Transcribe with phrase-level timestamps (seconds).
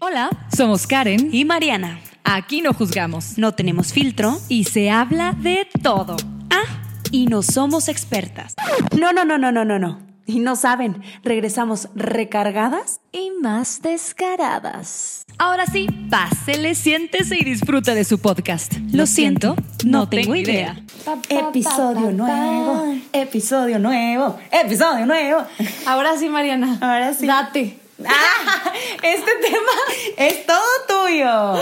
[0.00, 1.98] Hola, somos Karen y Mariana.
[2.22, 6.16] Aquí no juzgamos No tenemos filtro y se habla de todo.
[6.50, 8.54] Ah, y no somos expertas.
[8.96, 9.98] No, no, no, no, no, no, no.
[10.24, 15.24] Y no saben, regresamos recargadas y más descaradas.
[15.36, 18.74] Ahora sí, pásele, siéntese y disfruta de su podcast.
[18.92, 20.80] Lo siento, no tengo idea.
[21.28, 25.42] Episodio nuevo, episodio nuevo, episodio nuevo.
[25.86, 26.78] Ahora sí, Mariana.
[26.80, 27.26] Ahora sí.
[27.26, 27.87] Date.
[28.06, 29.72] Ah, este tema
[30.16, 31.54] es todo tuyo.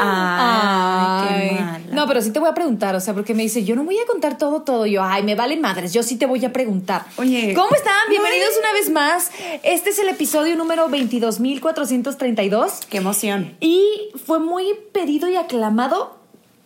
[0.00, 1.80] Ay, qué mala.
[1.92, 3.98] No, pero sí te voy a preguntar, o sea, porque me dice, yo no voy
[3.98, 4.86] a contar todo, todo.
[4.86, 7.04] Yo, ay, me vale madres, yo sí te voy a preguntar.
[7.16, 7.54] Oye.
[7.54, 7.94] ¿Cómo están?
[8.08, 9.30] Bienvenidos una vez más.
[9.62, 12.86] Este es el episodio número 22.432.
[12.88, 13.56] Qué emoción.
[13.60, 16.16] Y fue muy pedido y aclamado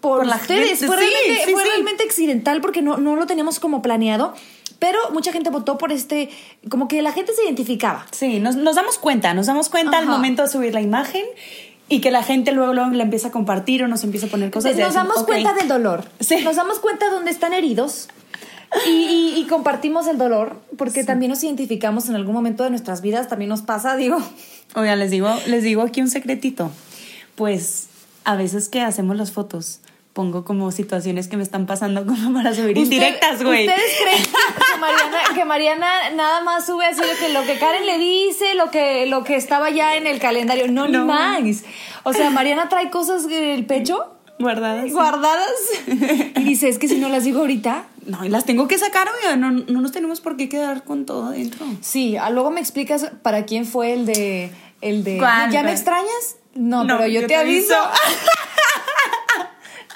[0.01, 0.79] por, Por la ustedes.
[0.79, 1.69] gente, fue sí, realmente, sí, fue sí.
[1.69, 4.34] realmente accidental porque no, no lo teníamos como planeado.
[4.79, 6.31] Pero mucha gente votó por este,
[6.69, 8.07] como que la gente se identificaba.
[8.12, 11.25] Sí, nos, nos damos cuenta, nos damos cuenta al momento de subir la imagen
[11.89, 14.51] y que la gente luego, luego la empieza a compartir o nos empieza a poner
[14.51, 14.77] cosas.
[14.77, 16.05] Nos damos cuenta del dolor.
[16.21, 16.37] Sí.
[16.45, 18.09] Nos damos cuenta dónde están heridos.
[18.87, 23.01] Y, y- y compartimos el dolor porque también nos identificamos en algún momento de nuestras
[23.01, 24.19] vidas, también nos pasa, digo.
[24.75, 26.71] Oigan, les digo, les digo aquí un secretito.
[27.34, 27.87] Pues
[28.25, 29.81] a veces que hacemos las fotos,
[30.19, 33.69] pongo como situaciones que me están pasando como para subir indirectas, güey.
[33.69, 34.23] ¿Ustedes creen
[34.75, 38.57] que Mariana, que Mariana nada más sube así de que lo que Karen le dice,
[38.57, 40.67] lo que, lo que estaba ya en el calendario?
[40.67, 41.03] No, No.
[41.03, 41.63] ni más.
[42.03, 44.91] O sea, Mariana trae cosas en el pecho Guardadas.
[44.91, 45.53] guardadas
[45.87, 49.07] y dice, es que si no las digo ahorita, No, y las tengo que sacar,
[49.23, 51.65] oiga, no, no nos tenemos por qué quedar con todo adentro.
[51.81, 55.19] Sí, ah, luego me explicas para quién fue el de el de.
[55.53, 56.37] ¿Ya me extrañas?
[56.55, 57.73] No, No, pero yo, yo te te aviso.
[57.77, 57.93] aviso.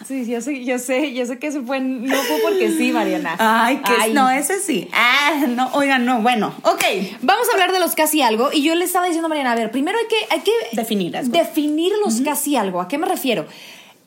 [0.06, 3.36] sí, yo sé, yo sé, yo sé que se fue, no fue porque sí, Mariana.
[3.38, 4.12] Ay, que Ay.
[4.12, 4.88] no, ese sí.
[4.92, 6.82] Ah, no, oigan, no, bueno, ok.
[7.22, 9.56] Vamos a hablar de los casi algo y yo le estaba diciendo a Mariana, a
[9.56, 12.80] ver, primero hay que hay que Definir definir los casi algo.
[12.80, 13.46] ¿A qué me refiero?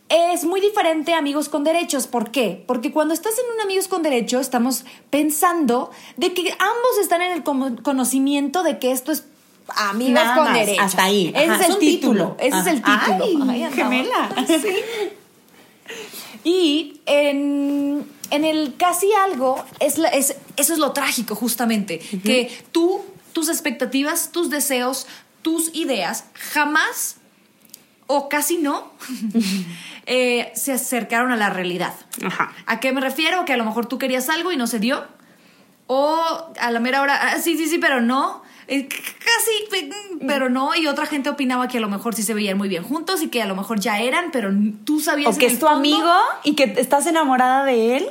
[0.08, 2.06] Es muy diferente a amigos con derechos.
[2.06, 2.64] ¿Por qué?
[2.68, 7.32] Porque cuando estás en un amigos con derecho, estamos pensando de que ambos están en
[7.32, 9.26] el conocimiento de que esto es
[9.76, 10.86] amigos Nada con más, derechos.
[10.86, 11.32] hasta ahí.
[11.36, 12.36] Ese Ajá, es el título.
[12.36, 12.38] título.
[12.40, 13.46] Ese es el título.
[13.50, 13.70] Ay, andaba.
[13.72, 14.30] gemela.
[14.48, 14.76] Sí.
[16.44, 22.56] Y en, en el casi algo, es, la- es- eso es lo trágico justamente, que
[22.72, 23.04] tú,
[23.34, 25.08] tus expectativas, tus deseos,
[25.42, 27.18] tus ideas, jamás
[28.08, 28.92] o casi no
[30.06, 31.94] eh, se acercaron a la realidad.
[32.24, 32.54] Ajá.
[32.68, 33.44] ¿A qué me refiero?
[33.46, 35.04] Que a lo mejor tú querías algo y no se dio.
[35.88, 36.16] O
[36.60, 38.44] a la mera hora, ah, sí, sí, sí, pero no.
[38.68, 39.90] Eh, Casi, pe-
[40.28, 40.74] pero no.
[40.76, 43.28] Y otra gente opinaba que a lo mejor sí se veían muy bien juntos y
[43.28, 44.50] que a lo mejor ya eran, pero
[44.86, 46.12] tú sabías O que es tu fondo- amigo
[46.44, 48.06] y que estás enamorada de él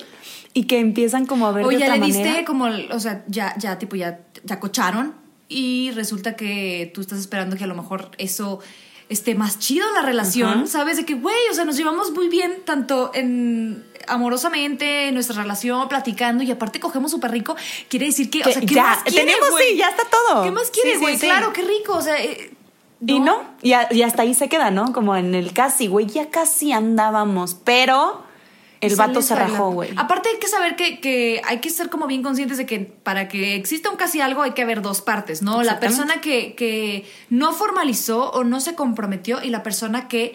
[0.53, 2.44] y que empiezan como a ver O de ya otra le diste manera.
[2.44, 5.14] como, o sea, ya, ya, tipo, ya, ya cocharon
[5.48, 8.60] y resulta que tú estás esperando que a lo mejor eso
[9.09, 10.66] esté más chido la relación.
[10.69, 10.97] ¿sabes?
[10.97, 15.88] De que, güey, o sea, nos llevamos muy bien tanto en amorosamente, en nuestra relación,
[15.88, 17.56] platicando y aparte cogemos súper rico,
[17.88, 19.70] quiere decir que, o sea, ¿qué ya, más quiere, tenemos, güey?
[19.72, 20.44] sí, ya está todo.
[20.44, 21.15] ¿Qué más quiere, Sí, güey?
[21.19, 21.26] sí.
[21.26, 22.22] Claro, qué rico, o sea...
[22.22, 22.50] eh,
[23.06, 24.93] Y no, y, a- y hasta ahí se queda, ¿no?
[24.93, 28.22] Como en el casi, güey, ya casi andábamos, pero
[28.81, 29.91] el vato se rajó, güey.
[29.97, 33.28] Aparte hay que saber que, que hay que ser como bien conscientes de que para
[33.28, 35.62] que exista un casi algo hay que haber dos partes, ¿no?
[35.62, 40.34] La persona que, que no formalizó o no se comprometió y la persona que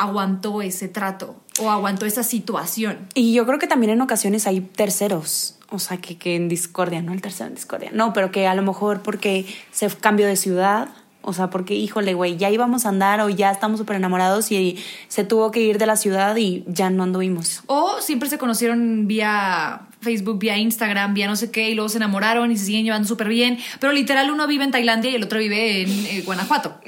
[0.00, 3.06] aguantó ese trato o aguantó esa situación.
[3.14, 5.56] Y yo creo que también en ocasiones hay terceros.
[5.68, 7.12] O sea, que, que en discordia, ¿no?
[7.12, 7.90] El tercero en discordia.
[7.92, 10.88] No, pero que a lo mejor porque se cambió de ciudad.
[11.22, 14.82] O sea, porque, híjole, güey, ya íbamos a andar o ya estamos súper enamorados y
[15.08, 17.62] se tuvo que ir de la ciudad y ya no anduvimos.
[17.66, 21.98] O siempre se conocieron vía Facebook, vía Instagram, vía no sé qué, y luego se
[21.98, 23.58] enamoraron y se siguen llevando súper bien.
[23.80, 26.80] Pero literal, uno vive en Tailandia y el otro vive en eh, Guanajuato.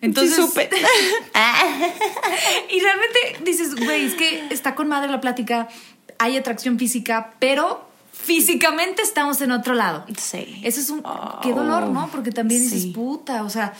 [0.00, 0.68] Entonces, Sí, supe.
[2.70, 5.68] y realmente dices, güey, es que está con madre la plática,
[6.18, 10.04] hay atracción física, pero físicamente estamos en otro lado.
[10.16, 10.60] Sí.
[10.62, 11.00] Eso es un.
[11.04, 12.08] Oh, qué dolor, ¿no?
[12.10, 13.72] Porque también dices, puta, o sea,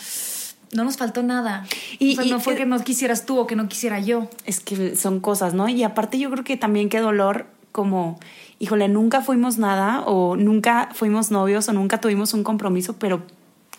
[0.73, 1.65] no nos faltó nada.
[1.99, 4.29] Y- o sea, y- no fue que no quisieras tú o que no quisiera yo.
[4.45, 5.69] Es que son cosas, ¿no?
[5.69, 8.19] Y aparte yo creo que también qué dolor como,
[8.63, 13.25] híjole, nunca fuimos nada o nunca fuimos novios o nunca tuvimos un compromiso, pero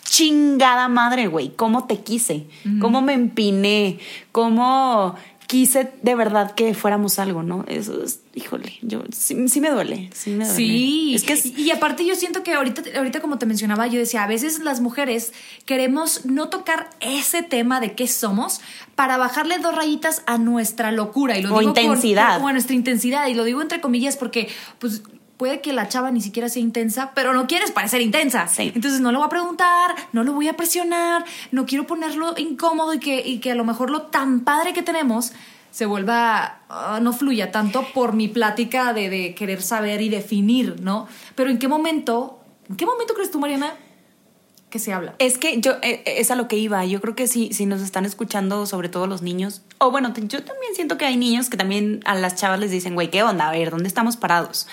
[0.03, 2.47] chingada madre, güey, cómo te quise,
[2.81, 3.99] cómo me empiné,
[4.33, 5.15] cómo
[5.47, 7.65] quise de verdad que fuéramos algo, ¿no?
[7.67, 10.55] Eso es, híjole, yo sí, me duele, sí me duele.
[10.55, 14.23] Sí, es que y, aparte yo siento que ahorita, ahorita como te mencionaba, yo decía,
[14.23, 15.33] a veces las mujeres
[15.65, 18.61] queremos no tocar ese tema de qué somos
[18.95, 22.41] para bajarle dos rayitas a nuestra locura y lo o intensidad.
[22.41, 24.49] o a nuestra intensidad y lo digo entre comillas porque
[24.79, 25.03] pues
[25.37, 28.47] puede que la chava ni siquiera sea intensa, pero no quieres parecer intensa.
[28.57, 32.93] Entonces no lo voy a preguntar, no lo voy a presionar, no quiero ponerlo incómodo
[32.93, 35.33] y que, y que a lo mejor lo tan padre que tenemos
[35.71, 40.79] se vuelva, ah, no fluya tanto por mi plática de, de querer saber y definir,
[40.81, 41.07] ¿no?
[41.33, 42.39] Pero ¿en qué momento,
[42.69, 43.73] en qué momento crees tú, Mariana,
[44.73, 45.13] que se habla.
[45.19, 46.83] Es que yo, eh, eh, es a lo que iba.
[46.83, 50.43] Yo creo que si, si nos están escuchando, sobre todo los niños, o bueno, yo
[50.43, 53.49] también siento que hay niños que también a las chavas les dicen, güey, ¿qué onda?
[53.49, 54.65] A ver, ¿dónde estamos parados?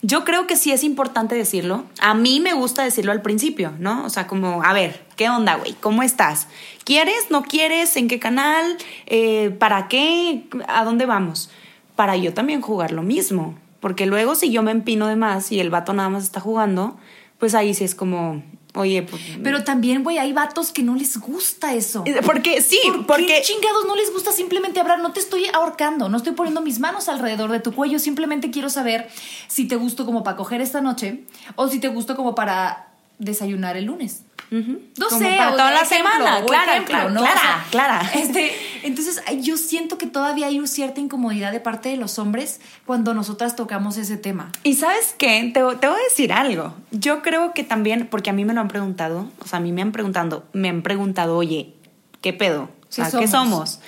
[0.00, 1.84] Yo creo que sí es importante decirlo.
[2.00, 4.04] A mí me gusta decirlo al principio, ¿no?
[4.04, 5.74] O sea, como, a ver, ¿qué onda, güey?
[5.80, 6.46] ¿Cómo estás?
[6.84, 7.30] ¿Quieres?
[7.30, 7.96] ¿No quieres?
[7.96, 8.76] ¿En qué canal?
[9.06, 10.44] Eh, ¿Para qué?
[10.68, 11.50] ¿A dónde vamos?
[11.96, 13.56] Para yo también jugar lo mismo.
[13.80, 16.96] Porque luego si yo me empino de más y el vato nada más está jugando,
[17.38, 18.42] pues ahí sí es como,
[18.74, 19.22] Oye, pues.
[19.42, 22.02] Pero también, güey, hay vatos que no les gusta eso.
[22.06, 23.26] Eh, porque sí, ¿Por porque.
[23.26, 25.00] Qué chingados no les gusta simplemente hablar?
[25.00, 27.98] No te estoy ahorcando, no estoy poniendo mis manos alrededor de tu cuello.
[27.98, 29.08] Simplemente quiero saber
[29.48, 31.24] si te gusto como para coger esta noche
[31.56, 32.88] o si te gusto como para
[33.18, 34.22] desayunar el lunes.
[34.50, 37.20] No sé, para toda la semana, claro, claro, ¿no?
[37.20, 38.10] clara, clara.
[38.14, 38.52] Este,
[38.82, 43.56] entonces, yo siento que todavía hay cierta incomodidad de parte de los hombres cuando nosotras
[43.56, 44.52] tocamos ese tema.
[44.64, 46.74] Y sabes qué, te, te, voy a decir algo.
[46.90, 49.72] Yo creo que también, porque a mí me lo han preguntado, o sea, a mí
[49.72, 51.74] me han preguntado, me han preguntado, oye,
[52.20, 52.64] ¿qué pedo?
[52.88, 53.80] O sea, ¿qué somos?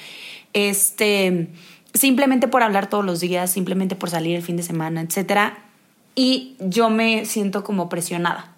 [0.53, 1.49] Este,
[1.95, 5.59] simplemente por hablar todos los días, simplemente por salir el fin de semana, etcétera.
[6.15, 8.55] Y yo me siento como presionada.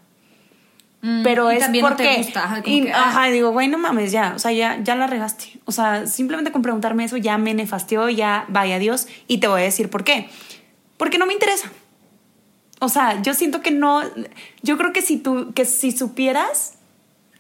[1.03, 2.63] Mm, pero es porque ah.
[2.95, 5.61] ajá, digo, güey, no mames, ya, o sea, ya, ya la regaste.
[5.65, 9.63] O sea, simplemente con preguntarme eso ya me nefastió, ya vaya Dios, y te voy
[9.63, 10.31] a decir por qué.
[10.97, 11.73] Porque no me interesa.
[12.79, 14.03] O sea, yo siento que no,
[14.63, 16.75] yo creo que si tú, que si supieras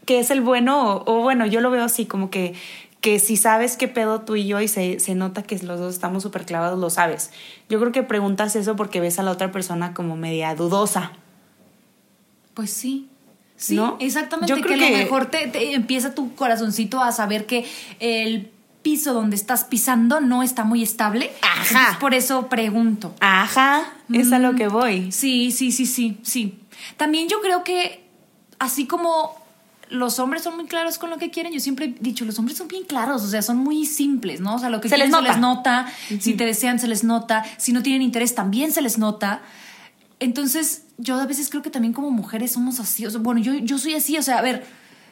[0.07, 2.55] que es el bueno, o, o bueno, yo lo veo así, como que,
[3.01, 5.95] que si sabes qué pedo tú y yo y se, se nota que los dos
[5.95, 7.31] estamos súper clavados, lo sabes.
[7.69, 11.13] Yo creo que preguntas eso porque ves a la otra persona como media dudosa.
[12.55, 13.09] Pues sí,
[13.63, 14.53] Sí, exactamente.
[14.53, 17.65] Yo creo que, a lo mejor te, empieza tu corazoncito a saber que
[18.01, 18.51] el
[18.83, 21.31] piso donde estás pisando no está muy estable.
[21.43, 21.97] Ajá.
[22.01, 23.15] por eso pregunto.
[23.21, 23.85] Ajá.
[24.13, 24.57] Es a lo mm.
[24.57, 25.13] que voy.
[25.13, 26.59] Sí, sí, sí, sí, sí.
[26.97, 28.05] También yo creo que
[28.59, 29.41] así como
[29.91, 31.53] los hombres son muy claros con lo que quieren.
[31.53, 34.57] Yo siempre he dicho, los hombres son bien claros, o sea, son muy simples, ¿no?
[34.57, 35.87] O sea, lo que se quieren les se les nota,
[36.21, 39.43] si te desean se les nota, si no tienen interés también se les nota.
[40.23, 43.05] Entonces, yo a veces creo que también como mujeres somos así.
[43.05, 44.17] O sea, bueno, yo, yo soy así.
[44.17, 44.65] O sea, a ver,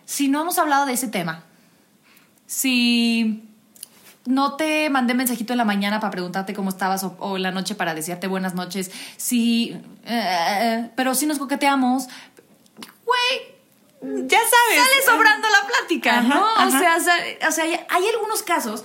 [0.05, 1.45] si no hemos hablado de ese tema,
[2.47, 3.43] si
[4.25, 7.75] no te mandé mensajito en la mañana para preguntarte cómo estabas o, en la noche
[7.75, 9.77] para desearte buenas noches, si...
[10.05, 12.07] Eh, pero si nos coqueteamos,
[13.05, 14.89] güey, ya sabes.
[14.89, 16.45] Sale sobrando la plática, ¿no?
[16.67, 16.99] O, sea,
[17.49, 18.85] o sea, hay algunos casos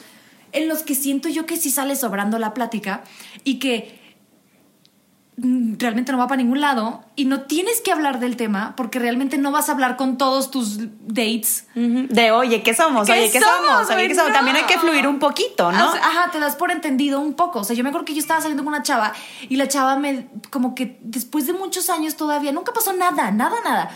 [0.54, 3.04] en los que siento yo que sí sale sobrando la plática
[3.44, 4.04] y que
[5.37, 9.37] realmente no va para ningún lado y no tienes que hablar del tema porque realmente
[9.37, 11.67] no vas a hablar con todos tus dates.
[11.73, 13.09] De oye, ¿qué somos?
[13.09, 13.89] oye, ¿qué somos?
[13.89, 14.31] Oye, ¿qué somos?
[14.31, 15.83] También hay que fluir un poquito, ¿no?
[15.83, 17.60] ajá, te das por entendido un poco.
[17.60, 19.13] O sea, yo me acuerdo que yo estaba saliendo con una chava
[19.50, 23.55] y la chava me, como que después de muchos años todavía, nunca pasó nada, nada,
[23.63, 23.91] nada.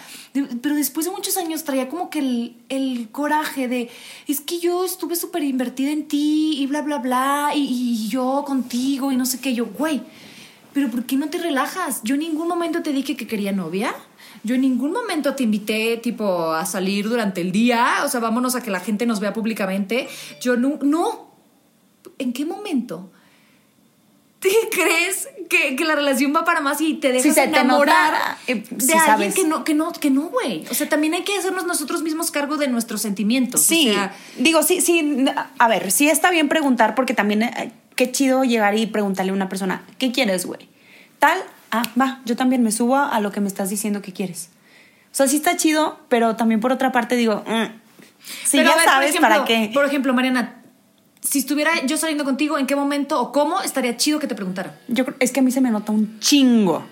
[0.61, 3.89] Pero después de muchos años traía como que el, el coraje de,
[4.27, 8.43] es que yo estuve súper invertida en ti y bla, bla, bla, y, y yo
[8.45, 9.53] contigo y no sé qué.
[9.53, 10.03] Yo, güey
[10.79, 11.99] pero ¿por qué no te relajas?
[12.03, 13.93] Yo en ningún momento te dije que quería novia.
[14.45, 17.97] Yo en ningún momento te invité, tipo, a salir durante el día.
[18.05, 20.07] O sea, vámonos a que la gente nos vea públicamente.
[20.39, 20.79] Yo no.
[20.81, 21.33] No.
[22.17, 23.11] ¿En qué momento?
[24.39, 28.93] ¿Te crees que, que, la relación va para más y te dejas enamorar eh, de
[28.93, 30.63] alguien que no, que no, que no, güey?
[30.71, 33.63] O sea, también hay que hacernos nosotros mismos cargo de nuestros sentimientos.
[33.63, 33.93] Sí,
[34.37, 35.25] digo, sí, sí,
[35.57, 39.35] a ver, sí está bien preguntar porque también eh, qué chido llegar y preguntarle a
[39.35, 40.68] una persona, ¿qué quieres, güey?
[41.19, 41.37] Tal,
[41.71, 44.49] ah, va, yo también me subo a lo que me estás diciendo que quieres.
[45.11, 47.79] O sea, sí está chido, pero también por otra parte digo, mm,
[48.45, 49.71] si ya sabes para qué.
[49.73, 50.61] Por ejemplo, Mariana,
[51.21, 54.79] si estuviera yo saliendo contigo, ¿en qué momento o cómo estaría chido que te preguntara?
[54.87, 56.85] Yo es que a mí se me nota un chingo.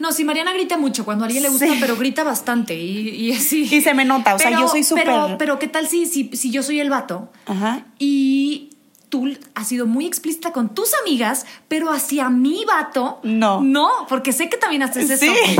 [0.00, 3.68] No, si Mariana grita mucho cuando a alguien le gusta, pero grita bastante y, así.
[3.70, 5.04] Y se me nota, o sea, yo soy súper.
[5.04, 7.30] Pero, pero, ¿qué tal si, si, si yo soy el vato?
[7.46, 7.86] Ajá.
[7.98, 8.67] Y
[9.08, 13.62] tú has sido muy explícita con tus amigas, pero hacia mi vato, No.
[13.62, 15.24] No, porque sé que también haces eso.
[15.24, 15.28] Sí.
[15.28, 15.58] Eres,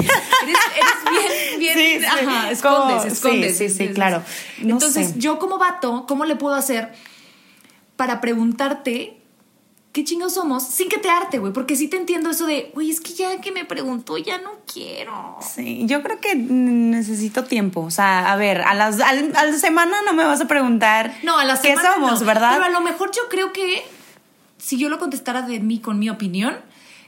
[0.76, 2.04] eres bien, bien, Sí, sí.
[2.04, 2.60] ajá, escondes,
[2.96, 3.58] Como- sí, escondes.
[3.58, 4.22] sí, sí, claro.
[4.60, 5.14] No Entonces, sé.
[5.18, 6.92] yo como vato, ¿cómo le puedo hacer
[7.96, 9.18] para preguntarte
[9.98, 11.52] qué chingados somos sin que te arte, güey?
[11.52, 14.52] Porque sí te entiendo eso de, güey, es que ya que me preguntó, ya no
[14.72, 15.36] quiero.
[15.40, 17.80] Sí, yo creo que necesito tiempo.
[17.80, 21.14] O sea, a ver, a las al- a la semana no me vas a preguntar
[21.24, 22.26] No, a la qué semana somos, no.
[22.26, 22.52] ¿verdad?
[22.52, 23.82] Pero a lo mejor yo creo que
[24.58, 26.56] si yo lo contestara de mí con mi opinión,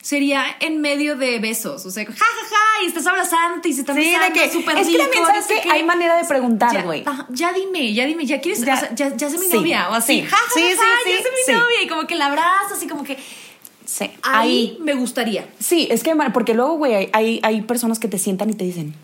[0.02, 1.86] sería en medio de besos.
[1.86, 4.50] O sea, ja, ja, ja, y estás abrazando y se están Sí, de besando que
[4.50, 5.70] súper es que rico, también sabes que qué.
[5.70, 7.04] hay manera de preguntar, güey.
[7.30, 8.74] ya dime, ya dime, ya quieres, Ya.
[8.74, 10.82] o sea, ya, ya sé mi Sí, novia, o así, sí, ja, ja, sí, ja,
[11.04, 13.16] sí, ya sé mi novia, y como que la abrazas, así como que
[13.84, 15.48] Sí, ahí me gustaría.
[15.58, 18.62] Sí, es que porque luego, güey, hay, hay, hay personas que te sientan y te
[18.64, 18.94] dicen,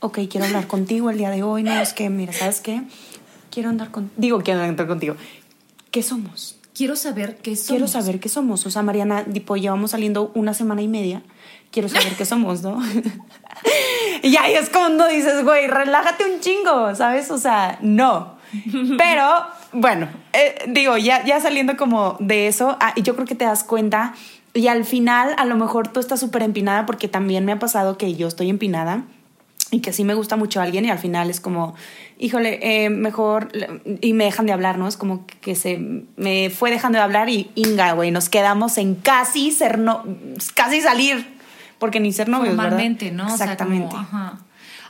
[0.00, 2.82] ok, quiero hablar contigo el día de hoy, no, es que, mira, ¿sabes qué?
[3.50, 5.14] Quiero andar con, digo, quiero andar contigo.
[5.92, 6.56] ¿Qué somos?
[6.74, 7.68] Quiero saber qué somos.
[7.68, 8.66] Quiero saber qué somos.
[8.66, 11.22] O sea, Mariana, tipo, llevamos saliendo una semana y media.
[11.72, 12.80] Quiero saber qué somos, ¿no?
[14.22, 17.30] y ahí es cuando dices, güey, relájate un chingo, ¿sabes?
[17.32, 18.36] O sea, no.
[18.98, 23.46] Pero, bueno, eh, digo, ya, ya saliendo como de eso, ah, yo creo que te
[23.46, 24.14] das cuenta
[24.54, 27.96] y al final a lo mejor tú estás súper empinada porque también me ha pasado
[27.96, 29.04] que yo estoy empinada
[29.70, 31.74] y que sí me gusta mucho alguien y al final es como,
[32.18, 33.48] híjole, eh, mejor,
[34.02, 34.86] y me dejan de hablar, ¿no?
[34.86, 38.94] Es como que se me fue dejando de hablar y inga, güey, nos quedamos en
[38.94, 40.04] casi ser, no,
[40.54, 41.31] casi salir,
[41.82, 42.70] porque ni ser novios, ¿verdad?
[42.70, 43.26] Formalmente, ¿no?
[43.28, 43.88] Exactamente.
[43.88, 44.38] O sea, como, ajá.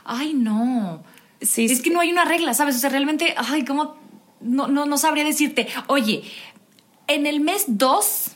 [0.05, 1.01] Ay, no.
[1.41, 2.75] Sí, es que no hay una regla, ¿sabes?
[2.75, 3.95] O sea, realmente, ay, ¿cómo?
[4.41, 6.21] No, no, no sabría decirte, oye,
[7.07, 8.32] en el mes 2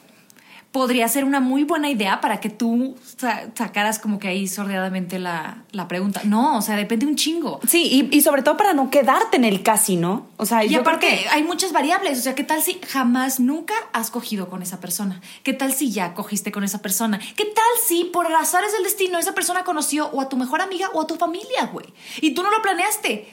[0.78, 5.18] podría ser una muy buena idea para que tú sa- sacaras como que ahí sordeadamente
[5.18, 6.22] la, la pregunta.
[6.24, 7.60] No, o sea, depende un chingo.
[7.68, 10.28] Sí, y, y sobre todo para no quedarte en el casi, ¿no?
[10.38, 12.20] O sea, Y yo aparte, creo que- hay muchas variables.
[12.20, 15.20] O sea, ¿qué tal si jamás, nunca has cogido con esa persona?
[15.42, 17.20] ¿Qué tal si ya cogiste con esa persona?
[17.36, 20.90] ¿Qué tal si por azares del destino esa persona conoció o a tu mejor amiga
[20.94, 21.88] o a tu familia, güey?
[22.22, 23.28] Y tú no lo planeaste.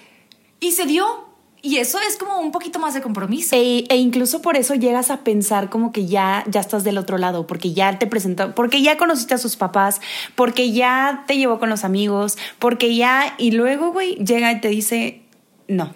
[0.60, 1.33] Y se dio.
[1.64, 3.56] Y eso es como un poquito más de compromiso.
[3.56, 7.16] E, e incluso por eso llegas a pensar como que ya, ya estás del otro
[7.16, 10.02] lado, porque ya te presentó, porque ya conociste a sus papás,
[10.34, 14.68] porque ya te llevó con los amigos, porque ya, y luego, güey, llega y te
[14.68, 15.22] dice,
[15.66, 15.94] no.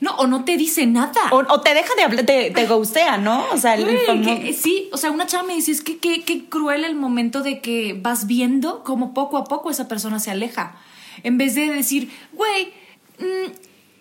[0.00, 1.12] No, o no te dice nada.
[1.32, 3.44] O, o te deja de hablar, te, te ghostea, ¿no?
[3.52, 3.84] O sea, el
[4.22, 7.42] que- sí, o sea, una chava me dice, es que qué qué cruel el momento
[7.42, 10.76] de que vas viendo cómo poco a poco esa persona se aleja.
[11.24, 12.72] En vez de decir, güey,
[13.18, 13.50] mm,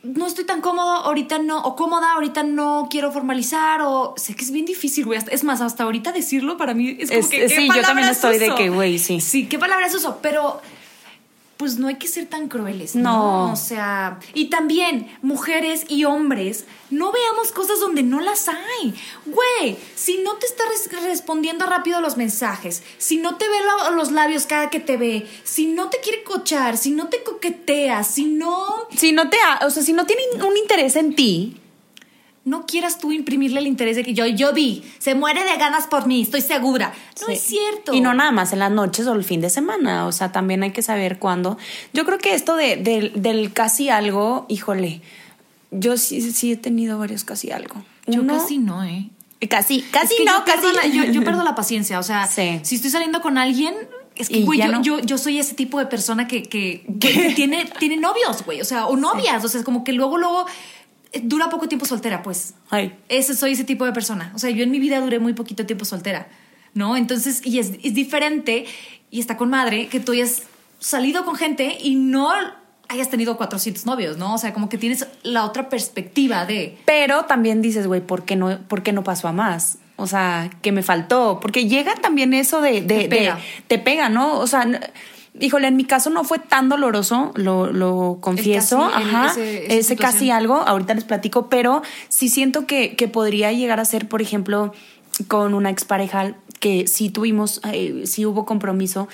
[0.04, 4.44] no estoy tan cómodo, ahorita no, o cómoda, ahorita no quiero formalizar, o sé que
[4.44, 5.20] es bien difícil, güey.
[5.30, 7.38] Es más, hasta ahorita decirlo para mí es como Es- que.
[7.42, 9.22] ¿qué sí, yo también estoy de que, güey, sí.
[9.22, 10.18] Sí, ¿qué palabras uso?
[10.22, 10.60] Pero
[11.62, 13.02] pues no hay que ser tan crueles, ¿no?
[13.48, 13.54] No.
[13.54, 18.96] O sea, y también mujeres y hombres, no veamos cosas donde no las hay.
[19.28, 23.92] Güey, si no te está res- respondiendo rápido los mensajes, si no te ve lo-
[23.96, 28.04] los labios cada que te ve, si no te quiere cochar, si no te coquetea,
[28.04, 31.61] si no Si no te, ha- o sea, si no tiene un interés en ti,
[32.44, 35.86] no quieras tú imprimirle el interés de que yo yo vi, se muere de ganas
[35.88, 36.92] por mí, estoy segura.
[37.22, 37.34] No Sí.
[37.34, 37.94] es cierto.
[37.94, 40.08] Y no nada más en las noches o el fin de semana.
[40.08, 41.58] O sea, también hay que saber cuándo.
[41.94, 45.02] Yo creo que esto de, del- del casi algo, híjole,
[45.72, 47.84] yo sí, sí he tenido varios casi algo.
[48.08, 49.10] Yo Uno- casi no, ¿eh?
[49.50, 50.68] Casi, casi Es que no, yo casi.
[50.76, 52.00] la- yo, yo pierdo la paciencia.
[52.00, 52.60] O sea, Sí.
[52.64, 53.74] si estoy saliendo con alguien,
[54.16, 54.82] es que, güey, yo, no.
[54.82, 58.62] yo, yo soy ese tipo de persona que, que, que- tiene, tiene novios, güey.
[58.62, 59.44] O sea, o novias.
[59.46, 60.81] O sea, es como que luego, luego eh,
[61.24, 62.54] dura poco tiempo soltera, pues.
[62.70, 62.96] Ay.
[63.10, 64.32] Ese, soy ese tipo de persona.
[64.36, 66.28] O sea, yo en mi vida duré muy poquito tiempo soltera,
[66.74, 66.96] ¿no?
[66.98, 68.66] Entonces, y es, es diferente,
[69.10, 70.44] y está con madre, que tú hayas
[70.80, 72.32] salido con gente y no
[72.88, 74.34] hayas tenido 400 novios, ¿no?
[74.34, 76.78] O sea, como que tienes la otra perspectiva de...
[76.86, 79.78] Pero también dices, güey, ¿por qué no, por qué no pasó a más?
[79.98, 81.40] O sea, que me faltó.
[81.42, 82.82] Porque llega también eso de.
[82.82, 83.36] de- Te pega.
[83.36, 84.40] de- te pega, ¿no?
[84.40, 84.68] O sea,
[85.40, 88.90] híjole, en mi caso no fue tan doloroso, lo, lo confieso.
[88.92, 89.34] casi, Ajá.
[89.40, 94.08] ese- casi algo, ahorita les platico, pero sí siento que, que podría llegar a ser,
[94.08, 94.74] por ejemplo,
[95.28, 99.08] con una expareja que sí tuvimos, eh, sí hubo compromiso.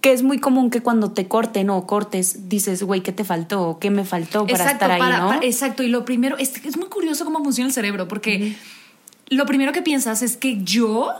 [0.00, 3.78] Que es muy común que cuando te corten o cortes, dices, güey, ¿qué te faltó?
[3.80, 5.28] ¿Qué me faltó para estar ahí, para- no?
[5.28, 8.54] para- exacto, y lo primero, es, es muy curioso cómo funciona el cerebro, porque
[9.28, 11.10] lo primero que piensas es que yo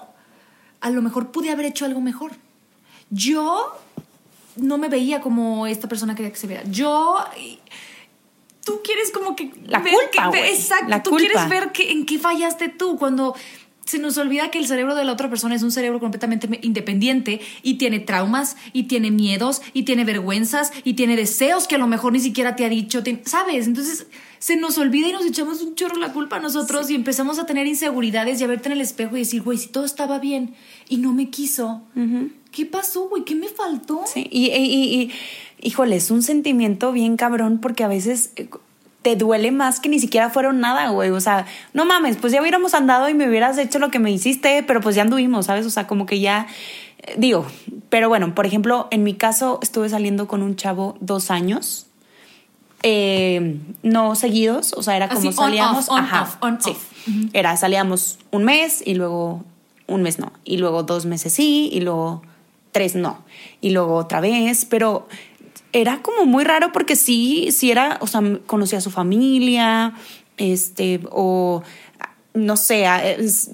[0.80, 2.32] a lo mejor pude haber hecho algo mejor.
[3.10, 3.72] Yo
[4.58, 6.62] no me veía como esta persona quería que se vea.
[6.64, 7.16] Yo...
[8.64, 9.50] Tú quieres como que...
[9.64, 11.24] La ver culpa, que- exacto, la tú culpa.
[11.26, 13.34] quieres ver que, en qué fallaste tú cuando
[13.88, 17.40] se nos olvida que el cerebro de la otra persona es un cerebro completamente independiente
[17.62, 21.86] y tiene traumas y tiene miedos y tiene vergüenzas y tiene deseos que a lo
[21.86, 23.66] mejor ni siquiera te ha dicho, ¿sabes?
[23.66, 24.06] Entonces
[24.40, 27.46] se nos olvida y nos echamos un chorro la culpa a nosotros y empezamos a
[27.46, 30.54] tener inseguridades y a verte en el espejo y decir, güey, si todo estaba bien
[30.90, 31.80] y no me quiso,
[32.52, 33.24] ¿qué pasó, güey?
[33.24, 34.02] ¿Qué me faltó?
[34.06, 35.12] Sí, y, y, y,
[35.66, 38.50] híjole, es un sentimiento bien cabrón porque a veces eh,
[39.08, 41.08] te duele más que ni siquiera fueron nada, güey.
[41.12, 44.10] O sea, no mames, pues ya hubiéramos andado y me hubieras hecho lo que me
[44.10, 45.64] hiciste, pero pues ya anduvimos, ¿sabes?
[45.64, 46.46] O sea, como que ya,
[46.98, 47.46] eh, digo,
[47.88, 51.86] pero bueno, por ejemplo, en mi caso estuve saliendo con un chavo dos años.
[52.82, 56.76] Eh, no seguidos, o sea, era como salíamos, on, ajá, on, sí,
[57.32, 59.42] era salíamos un mes y luego
[59.88, 62.22] un mes no, y luego dos meses sí, y luego
[62.70, 63.24] tres no,
[63.60, 65.08] y luego otra vez, pero
[65.72, 69.94] era como muy raro porque sí, sí era, o sea, conocía a su familia,
[70.36, 71.62] este, o
[72.34, 72.86] no sé,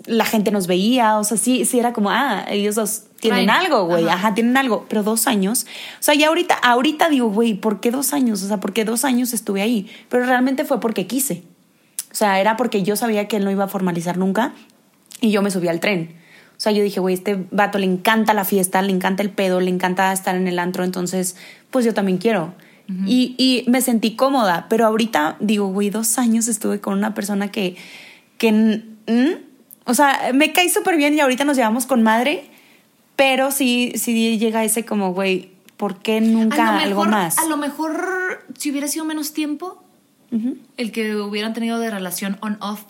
[0.06, 3.87] la gente nos veía, o sea, sí, sí era como, ah, ellos dos tienen algo,
[3.87, 4.35] güey, ajá.
[4.35, 5.66] tienen algo, pero dos años,
[5.99, 8.42] o sea, ya ahorita, ahorita digo, güey, ¿por qué dos años?
[8.42, 9.90] O sea, ¿por qué dos años estuve ahí?
[10.11, 11.44] Pero realmente fue porque quise,
[12.12, 14.52] o sea, era porque yo sabía que él no iba a formalizar nunca
[15.21, 16.23] y yo me subí al tren.
[16.64, 19.61] O sea, yo dije, güey, este vato le encanta la fiesta, le encanta el pedo,
[19.61, 21.37] le encanta estar en el antro, entonces,
[21.71, 22.54] pues yo también quiero.
[23.06, 27.50] y, y, me sentí cómoda, pero ahorita digo, güey, dos años estuve con una persona
[27.50, 27.76] que,
[28.38, 28.83] que
[29.85, 32.49] o sea, me cae súper bien y ahorita nos llevamos con madre,
[33.14, 37.37] pero sí, sí llega ese como, güey, ¿por qué nunca algo más?
[37.37, 39.85] A lo mejor, si hubiera sido menos tiempo,
[40.78, 42.85] el que hubieran tenido de relación on-off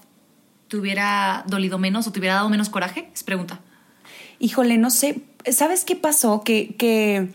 [0.75, 3.09] te hubiera dolido menos o te hubiera dado menos coraje?
[3.15, 3.61] Es pregunta.
[4.41, 5.21] Híjole, no sé.
[5.49, 6.43] ¿Sabes qué pasó?
[6.43, 7.29] Que, que,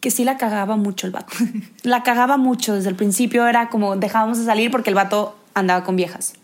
[0.00, 1.36] que sí la cagaba mucho el vato.
[1.84, 2.74] la cagaba mucho.
[2.74, 6.34] Desde el principio era como dejábamos de salir porque el vato andaba con viejas.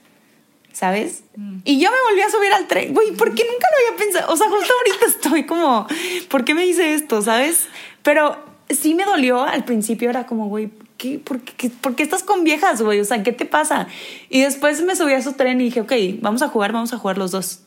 [0.72, 1.24] ¿Sabes?
[1.34, 1.58] Mm.
[1.64, 2.94] Y yo me volví a subir al tren.
[2.94, 4.32] Güey, ¿por qué nunca lo había pensado?
[4.32, 5.88] O sea, justo ahorita estoy como,
[6.28, 7.22] ¿por qué me hice esto?
[7.22, 7.66] ¿Sabes?
[8.04, 10.10] Pero sí me dolió al principio.
[10.10, 13.00] Era como, güey, ¿qué, por, qué, por, qué, estás con viejas, güey?
[13.00, 13.88] O sea, ¿qué te pasa?
[14.28, 16.98] Y después me subí a su tren y dije, ok, vamos a jugar, vamos a
[16.98, 17.60] jugar los dos.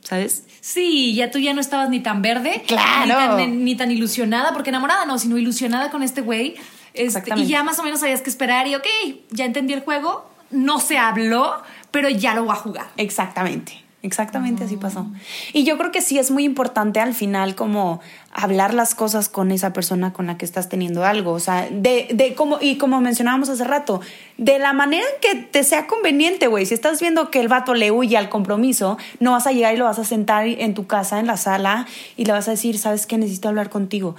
[0.00, 0.44] ¿Sabes?
[0.60, 3.36] Sí, ya tú ya no estabas ni tan verde, claro.
[3.46, 6.54] ni, tan, ilusionada, porque enamorada no, sino ilusionada con este güey.
[6.94, 8.86] Este, y ya más o menos sabías qué esperar y ok,
[9.30, 12.86] ya entendí el juego, no se habló, pero ya lo voy a jugar.
[12.96, 13.87] Exactamente.
[14.00, 15.08] Exactamente así pasó.
[15.52, 18.00] Y yo creo que sí es muy importante al final como
[18.32, 22.06] hablar las cosas con esa persona con la que estás teniendo algo, o sea, de,
[22.12, 24.00] de como, y como mencionábamos hace rato,
[24.36, 27.74] de la manera en que te sea conveniente, güey, si estás viendo que el vato
[27.74, 30.86] le huye al compromiso, no vas a llegar y lo vas a sentar en tu
[30.86, 33.18] casa, en la sala, y le vas a decir, ¿sabes qué?
[33.18, 34.14] Necesito hablar contigo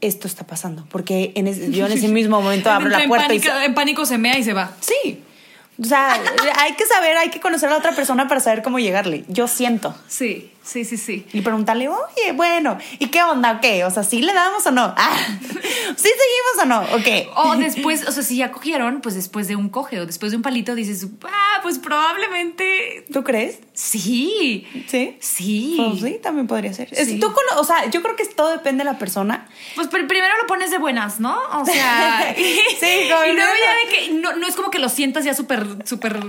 [0.00, 0.86] esto está pasando.
[0.90, 3.40] Porque en yo en ese mismo momento abro la puerta y.
[3.64, 4.70] En pánico se mea y se va.
[4.80, 5.22] Sí.
[5.80, 6.20] O sea,
[6.58, 9.24] hay que saber, hay que conocer a la otra persona para saber cómo llegarle.
[9.28, 9.94] Yo siento.
[10.08, 10.50] Sí.
[10.64, 11.26] Sí, sí, sí.
[11.34, 13.60] Y preguntarle, oye, bueno, ¿y qué onda?
[13.60, 13.84] ¿Qué?
[13.84, 14.94] O sea, ¿sí le damos o no?
[14.96, 16.80] Ah, ¿sí seguimos o no?
[16.94, 20.32] ¿O O después, o sea, si ya cogieron, pues después de un coge o después
[20.32, 23.06] de un palito dices, ah, pues probablemente.
[23.10, 23.58] ¿Tú crees?
[23.72, 24.66] Sí.
[24.86, 25.16] ¿Sí?
[25.18, 25.76] Sí.
[25.78, 26.90] Pues sí, también podría ser.
[27.18, 29.48] ¿Tú o sea, yo creo que todo depende de la persona.
[29.74, 31.34] Pues primero lo pones de buenas, ¿no?
[31.54, 32.34] O sea.
[32.36, 35.66] sí, y luego ya de que no, no es como que lo sientas ya súper,
[35.86, 36.20] súper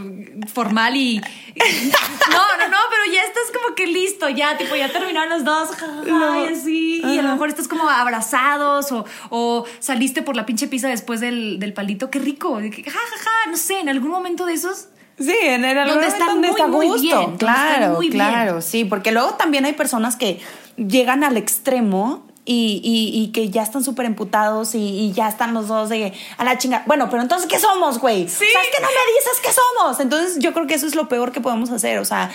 [0.53, 1.19] formal y.
[1.19, 5.69] No, no, no, pero ya estás como que listo ya, tipo, ya terminaron los dos,
[6.05, 10.67] y así, y a lo mejor estás como abrazados o, o saliste por la pinche
[10.67, 14.45] pizza después del, del palito, qué rico, ja, ja, ja, no sé, en algún momento
[14.45, 14.89] de esos...
[15.17, 17.01] Sí, en el donde está muy, está gusto.
[17.01, 20.39] Bien, claro, claro, sí, porque luego también hay personas que
[20.75, 25.89] llegan al extremo y, y, que ya están súper emputados y, ya están los dos
[25.89, 26.83] de a la chinga.
[26.85, 28.27] Bueno, pero entonces, ¿qué somos, güey?
[28.27, 28.45] ¿Sí?
[28.53, 29.99] ¿Sabes que no me dices qué somos?
[29.99, 31.97] Entonces, yo creo que eso es lo peor que podemos hacer.
[31.97, 32.29] O sea,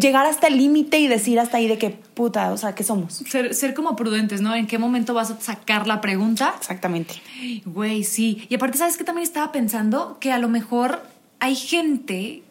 [0.00, 3.22] llegar hasta el límite y decir hasta ahí de que puta, o sea, ¿qué somos?
[3.28, 4.54] Ser, ser como prudentes, ¿no?
[4.54, 6.54] ¿En qué momento vas a sacar la pregunta?
[6.58, 7.14] Exactamente.
[7.66, 8.46] Güey, sí.
[8.48, 10.16] Y aparte, ¿sabes qué también estaba pensando?
[10.20, 11.02] Que a lo mejor
[11.44, 12.42] hay gente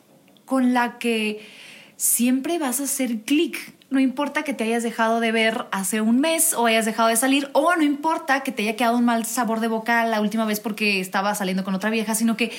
[0.46, 1.44] con la que
[1.98, 6.20] siempre vas a hacer clic no importa que te hayas dejado de ver hace un
[6.20, 9.26] mes o hayas dejado de salir, o no importa que te haya quedado un mal
[9.26, 12.52] sabor de boca la última vez porque estaba saliendo con otra vieja, sino que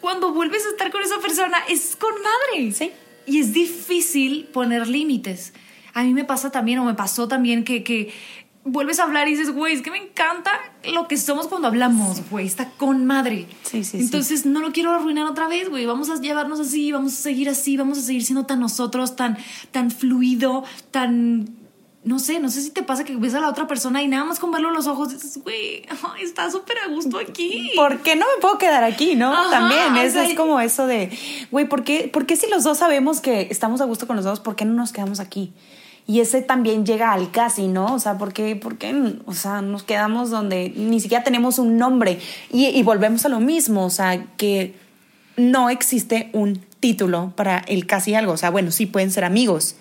[0.00, 2.70] cuando vuelves a estar con esa persona es con madre.
[2.72, 2.92] Sí.
[3.26, 5.52] Y es difícil poner límites.
[5.94, 8.12] A mí me pasa también, o me pasó también, que, que
[8.72, 10.52] vuelves a hablar y dices, güey, es que me encanta
[10.92, 13.46] lo que somos cuando hablamos, güey, está con madre.
[13.62, 17.12] Sí, sí, Entonces no lo quiero arruinar otra vez, güey, vamos a llevarnos así, vamos
[17.12, 19.38] a seguir así, vamos a seguir siendo tan nosotros, tan,
[19.70, 21.58] tan fluido, tan
[22.04, 24.24] no sé, no sé si te pasa que ves a la otra persona y nada
[24.24, 25.82] más con verlo los ojos dices, güey,
[26.22, 27.72] está súper a gusto aquí.
[27.76, 29.32] ¿Por qué no me puedo quedar aquí, no?
[29.32, 31.10] Ajá, También, es, sea, es como eso de,
[31.50, 34.24] güey, ¿por qué, ¿por qué si los dos sabemos que estamos a gusto con los
[34.24, 35.52] dos, por qué no nos quedamos aquí?
[36.08, 37.94] Y ese también llega al casi, ¿no?
[37.94, 38.58] O sea, ¿por qué,
[39.26, 42.18] o sea, nos quedamos donde ni siquiera tenemos un nombre?
[42.50, 44.74] Y, y volvemos a lo mismo, o sea, que
[45.36, 48.32] no existe un título para el casi algo.
[48.32, 49.76] O sea, bueno, sí pueden ser amigos.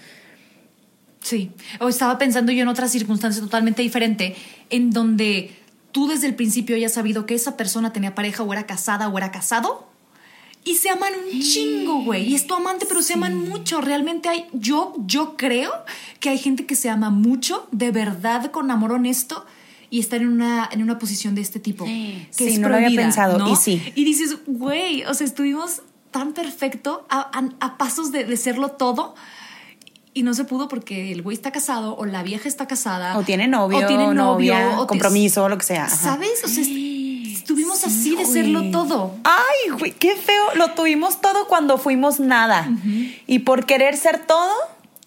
[1.21, 4.35] Sí, o estaba pensando yo en otra circunstancia totalmente diferente,
[4.69, 5.55] en donde
[5.91, 9.17] tú desde el principio hayas sabido que esa persona tenía pareja o era casada o
[9.17, 9.86] era casado.
[10.69, 12.27] Y se aman un chingo, güey.
[12.29, 13.79] Y es tu amante, pero se aman mucho.
[13.81, 15.71] Realmente hay, yo, yo creo
[16.19, 19.45] que hay gente que se ama mucho, de verdad, con amor honesto,
[19.89, 21.85] y estar en una, en una posición de este tipo.
[21.85, 23.51] Que Sí, es no lo había pensado, ¿no?
[23.51, 23.81] y sí.
[23.95, 28.69] Y dices, güey, o sea, estuvimos tan perfecto a, a- a pasos de, de serlo
[28.71, 29.15] todo.
[30.13, 33.17] Y no se pudo porque el güey está casado o la vieja está casada.
[33.19, 34.15] O tiene novio, o tiene novio,
[34.55, 35.85] novia, o compromiso, lo que sea.
[35.85, 35.95] Ajá.
[35.95, 36.43] ¿Sabes?
[36.43, 36.63] O sea,
[37.47, 38.33] est- estuvimos así de güey.
[38.33, 39.15] serlo todo.
[39.23, 40.43] Ay, güey, qué feo.
[40.55, 42.69] Lo tuvimos todo cuando fuimos nada.
[43.25, 44.51] Y por querer ser todo,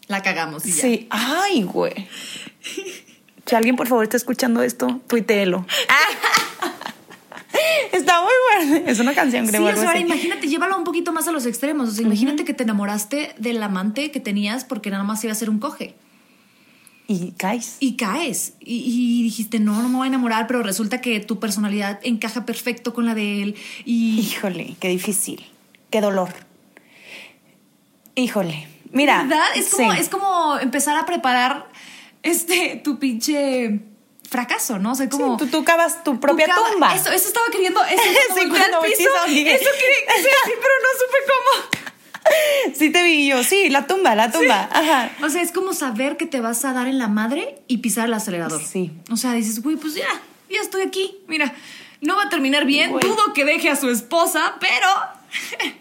[0.08, 0.80] La cagamos y ya.
[0.82, 1.06] sí.
[1.10, 2.08] Ay, güey.
[3.46, 5.66] Si alguien por favor está escuchando esto, tuiteelo.
[7.92, 8.32] Está muy
[8.70, 8.86] bueno.
[8.88, 9.64] Es una canción, Sí, creo.
[9.66, 11.88] o sea, ahora imagínate, llévalo un poquito más a los extremos.
[11.88, 15.36] O sea, imagínate que te enamoraste del amante que tenías porque nada más iba a
[15.36, 15.94] ser un coge.
[17.12, 17.76] Y caes.
[17.80, 18.52] Y caes.
[18.60, 22.46] Y, y dijiste, no, no me voy a enamorar, pero resulta que tu personalidad encaja
[22.46, 23.56] perfecto con la de él.
[23.84, 25.44] Y Híjole, qué difícil.
[25.90, 26.28] Qué dolor.
[28.14, 28.68] Híjole.
[28.92, 29.24] Mira.
[29.24, 29.44] ¿Verdad?
[29.56, 29.98] Es como, sí.
[29.98, 31.68] es como empezar a preparar
[32.22, 33.80] este tu pinche
[34.28, 34.92] fracaso, ¿no?
[34.92, 35.36] O sea, como.
[35.36, 36.94] Sí, tú, tú cavas tu propia tú cava- tumba.
[36.94, 37.82] Eso, eso estaba queriendo.
[37.84, 38.02] Eso
[38.36, 39.54] Sí, cuando piso, dije.
[39.54, 41.89] Eso quería que sea así, pero no supe cómo.
[42.74, 43.42] Sí te vi yo.
[43.42, 44.68] Sí, la tumba, la tumba.
[44.72, 45.10] Ajá.
[45.22, 48.06] O sea, es como saber que te vas a dar en la madre y pisar
[48.08, 48.62] el acelerador.
[48.62, 48.90] Sí.
[49.10, 50.06] O sea, dices, güey, pues ya,
[50.50, 51.18] ya estoy aquí.
[51.26, 51.54] Mira,
[52.00, 52.90] no va a terminar bien.
[52.90, 53.02] Güey.
[53.02, 54.86] Dudo que deje a su esposa, pero.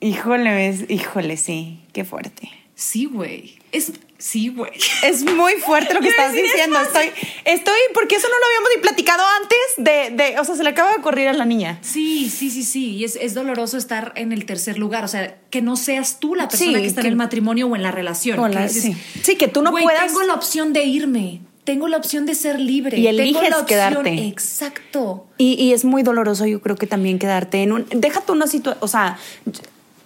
[0.00, 1.80] Híjole, es- híjole, sí.
[1.92, 2.50] Qué fuerte.
[2.74, 3.58] Sí, güey.
[3.72, 3.92] Es.
[4.18, 4.72] Sí, güey.
[5.04, 6.76] Es muy fuerte lo que estás es diciendo.
[6.80, 7.10] Estoy,
[7.44, 10.70] estoy, porque eso no lo habíamos ni platicado antes de, de, o sea, se le
[10.70, 11.78] acaba de ocurrir a la niña.
[11.82, 12.96] Sí, sí, sí, sí.
[12.96, 15.04] Y es, es doloroso estar en el tercer lugar.
[15.04, 17.68] O sea, que no seas tú la persona Sí, que está que- en el matrimonio
[17.68, 18.40] o en la relación.
[18.40, 18.96] O en Que la- dices, sí.
[19.22, 21.40] Sí, que tú no "Güey, puedas- Tengo la opción de irme.
[21.62, 22.98] Tengo la opción de ser libre.
[22.98, 24.26] Y tengo eliges la opción- quedarte.
[24.26, 25.26] Exacto.
[25.36, 27.86] Y, y es muy doloroso, yo creo que también quedarte en un.
[27.94, 29.16] Déjate una situación, o sea,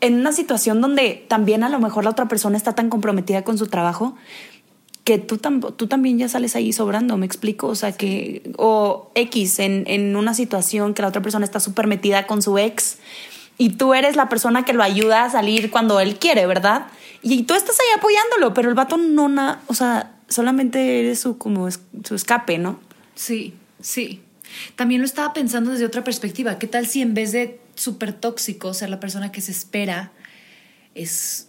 [0.03, 3.57] en una situación donde también a lo mejor la otra persona está tan comprometida con
[3.57, 4.17] su trabajo
[5.05, 9.59] que tú, tú también ya sales ahí sobrando, me explico, o sea, que, o X,
[9.59, 12.99] en, en una situación que la otra persona está súper metida con su ex
[13.59, 16.87] y tú eres la persona que lo ayuda a salir cuando él quiere, ¿verdad?
[17.23, 21.38] Y tú estás ahí apoyándolo, pero el vato no, na, o sea, solamente eres su,
[21.38, 22.81] como su escape, ¿no?
[23.15, 24.21] Sí, sí.
[24.77, 26.59] También lo estaba pensando desde otra perspectiva.
[26.59, 30.12] ¿Qué tal si en vez de súper tóxico ser la persona que se espera
[30.95, 31.49] es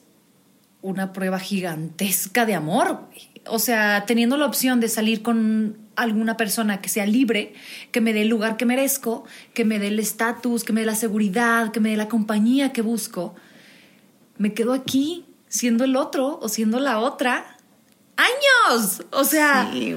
[0.81, 3.01] una prueba gigantesca de amor?
[3.47, 7.53] O sea, teniendo la opción de salir con alguna persona que sea libre,
[7.91, 10.87] que me dé el lugar que merezco, que me dé el estatus, que me dé
[10.87, 13.35] la seguridad, que me dé la compañía que busco,
[14.37, 17.57] me quedo aquí siendo el otro o siendo la otra.
[18.17, 19.03] ¡Años!
[19.11, 19.95] O sea, Sí.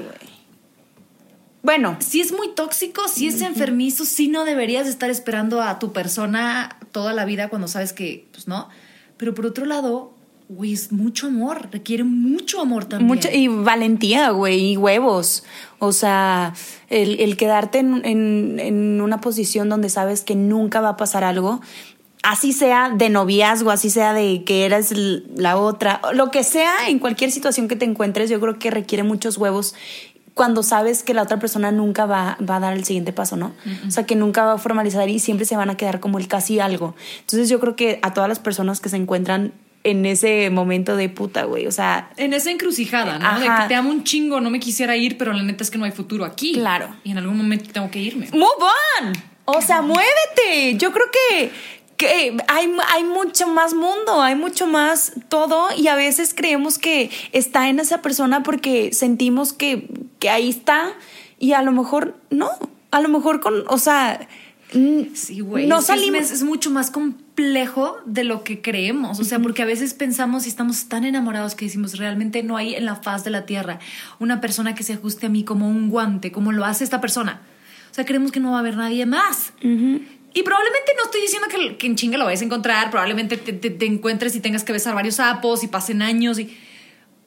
[1.67, 5.91] Bueno, si es muy tóxico, si es enfermizo, sí no deberías estar esperando a tu
[5.91, 8.69] persona toda la vida cuando sabes que, pues no.
[9.17, 10.13] Pero por otro lado,
[10.47, 13.07] güey, es mucho amor, requiere mucho amor también.
[13.09, 15.43] mucho, y valentía, güey, y huevos.
[15.79, 16.53] O sea,
[16.87, 21.25] el, el quedarte en, en- en una posición donde sabes que nunca va a pasar
[21.25, 21.59] algo,
[22.23, 24.91] así sea de noviazgo, así sea de que eres
[25.35, 29.03] la otra, lo que sea, en cualquier situación que te encuentres, yo creo que requiere
[29.03, 29.75] muchos huevos
[30.37, 33.53] cuando sabes que la otra persona nunca va, va a dar el siguiente paso, ¿no?
[33.85, 36.29] O sea, que nunca va a formalizar y siempre se van a quedar como el
[36.29, 36.95] casi algo.
[37.19, 39.51] Entonces yo creo que a todas las personas que se encuentran
[39.83, 43.39] en ese momento de puta, güey, o sea, En esa encrucijada, ¿no?
[43.39, 43.63] De Ajá.
[43.63, 45.85] que te amo un chingo, no me quisiera ir, pero la neta es que no
[45.85, 46.53] hay futuro aquí.
[46.53, 46.95] Claro.
[47.03, 48.29] Y en algún momento tengo que irme.
[48.31, 48.65] Move
[49.01, 49.13] on.
[49.45, 50.75] O sea, muévete.
[50.77, 51.51] Yo creo que,
[51.97, 57.09] que hay, hay mucho más mundo, hay mucho más todo y a veces creemos que
[57.31, 60.93] está en esa persona porque sentimos que, que ahí está
[61.39, 62.49] y a lo mejor no.
[62.91, 64.27] A lo mejor con, o sea,
[64.71, 65.65] Sí, güey.
[65.67, 66.31] no es- salimos.
[66.31, 69.19] es, mucho más complejo de lo que creemos.
[69.19, 72.75] O sea, porque a veces pensamos y estamos tan enamorados que decimos, realmente no hay
[72.75, 73.79] en la faz de la tierra
[74.19, 77.41] una persona que se ajuste a mí como un guante, como lo hace esta persona.
[77.91, 79.53] O sea, creemos que no va a haber nadie más.
[80.37, 83.53] Y probablemente no estoy diciendo que, que en chinga lo vayas a encontrar, probablemente te,
[83.53, 86.55] te- te encuentres y tengas que besar varios sapos y pasen años y...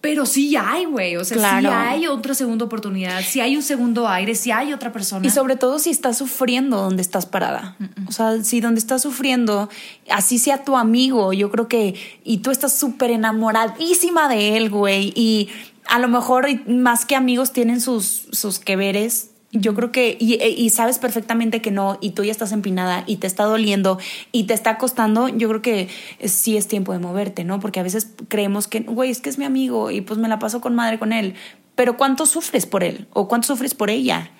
[0.02, 1.16] Pero sí hay, güey.
[1.16, 1.72] O sea, sí Claro.
[1.74, 5.26] hay otra segunda oportunidad, sí hay un segundo aire, sí hay otra persona.
[5.26, 7.76] Y sobre todo si estás sufriendo donde estás parada.
[8.08, 9.68] O sea, si donde estás sufriendo,
[10.08, 15.12] así sea tu amigo, yo creo que, y tú estás súper enamoradísima de él, güey,
[15.14, 15.48] y
[15.86, 19.32] a lo mejor más que amigos tienen sus, sus que veres.
[19.52, 23.16] Yo creo que, y, y sabes perfectamente que no, y tú ya estás empinada y
[23.16, 23.98] te está doliendo
[24.30, 25.88] y te está costando, yo creo que
[26.24, 27.58] sí es tiempo de moverte, ¿no?
[27.58, 30.38] Porque a veces creemos que, güey, es que es mi amigo y pues me la
[30.38, 31.34] paso con madre con él.
[31.74, 33.08] Pero ¿cuánto sufres por él?
[33.12, 34.30] ¿O cuánto sufres por ella?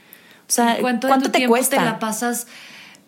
[0.49, 1.79] O sea, ¿Cuánto, ¿cuánto, de tu te cuesta?
[1.79, 2.47] te la pasas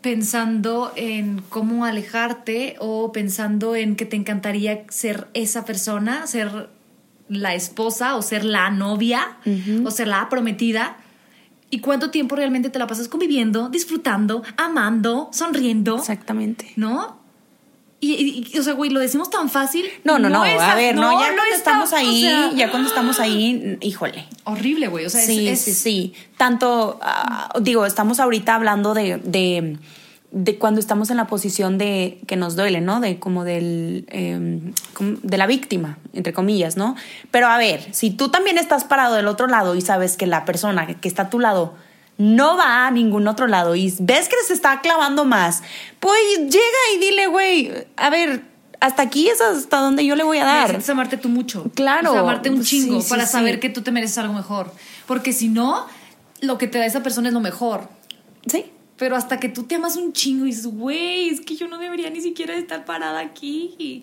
[0.00, 6.68] pensando en cómo alejarte o pensando en que te encantaría ser esa persona, ser
[7.28, 9.36] la esposa o ser la novia
[9.84, 10.96] o ser la prometida?
[11.74, 15.96] ¿Y cuánto tiempo realmente te la pasas conviviendo, disfrutando, amando, sonriendo?
[15.96, 16.70] Exactamente.
[16.76, 17.16] ¿No?
[17.98, 19.86] Y, y- y, o sea, güey, lo decimos tan fácil.
[20.04, 22.88] No, no, no, a ver, no, ya cuando está- estamos o ahí, sea, ya cuando
[22.88, 24.26] estamos ahí, híjole.
[24.44, 25.06] Horrible, güey.
[25.06, 26.12] O sea, sí, es, sí, sí.
[26.36, 29.78] Tanto, ah, digo, estamos ahorita hablando de, de,
[30.32, 33.00] de cuando estamos en la posición de que nos duele, ¿no?
[33.00, 34.60] De como del, eh,
[34.94, 36.96] como de la víctima, entre comillas, ¿no?
[37.30, 40.44] Pero a ver, si tú también estás parado del otro lado y sabes que la
[40.46, 41.74] persona que está a tu lado
[42.16, 45.62] no va a ningún otro lado y ves que se está clavando más,
[46.00, 48.42] pues llega y dile, güey, a ver,
[48.80, 50.68] hasta aquí es hasta donde yo le voy a dar.
[50.68, 51.70] Necesitas amarte tú mucho.
[51.74, 52.10] Claro.
[52.10, 53.32] O sea, amarte un Sí, chingo sí, para sí.
[53.32, 54.72] saber que tú te mereces algo mejor.
[55.06, 55.86] Porque si no,
[56.40, 57.88] lo que te da esa persona es lo mejor.
[58.46, 58.71] Sí.
[58.96, 61.78] Pero hasta que tú te amas un chingo y dices, güey, es que yo no
[61.78, 64.02] debería ni siquiera estar parada aquí.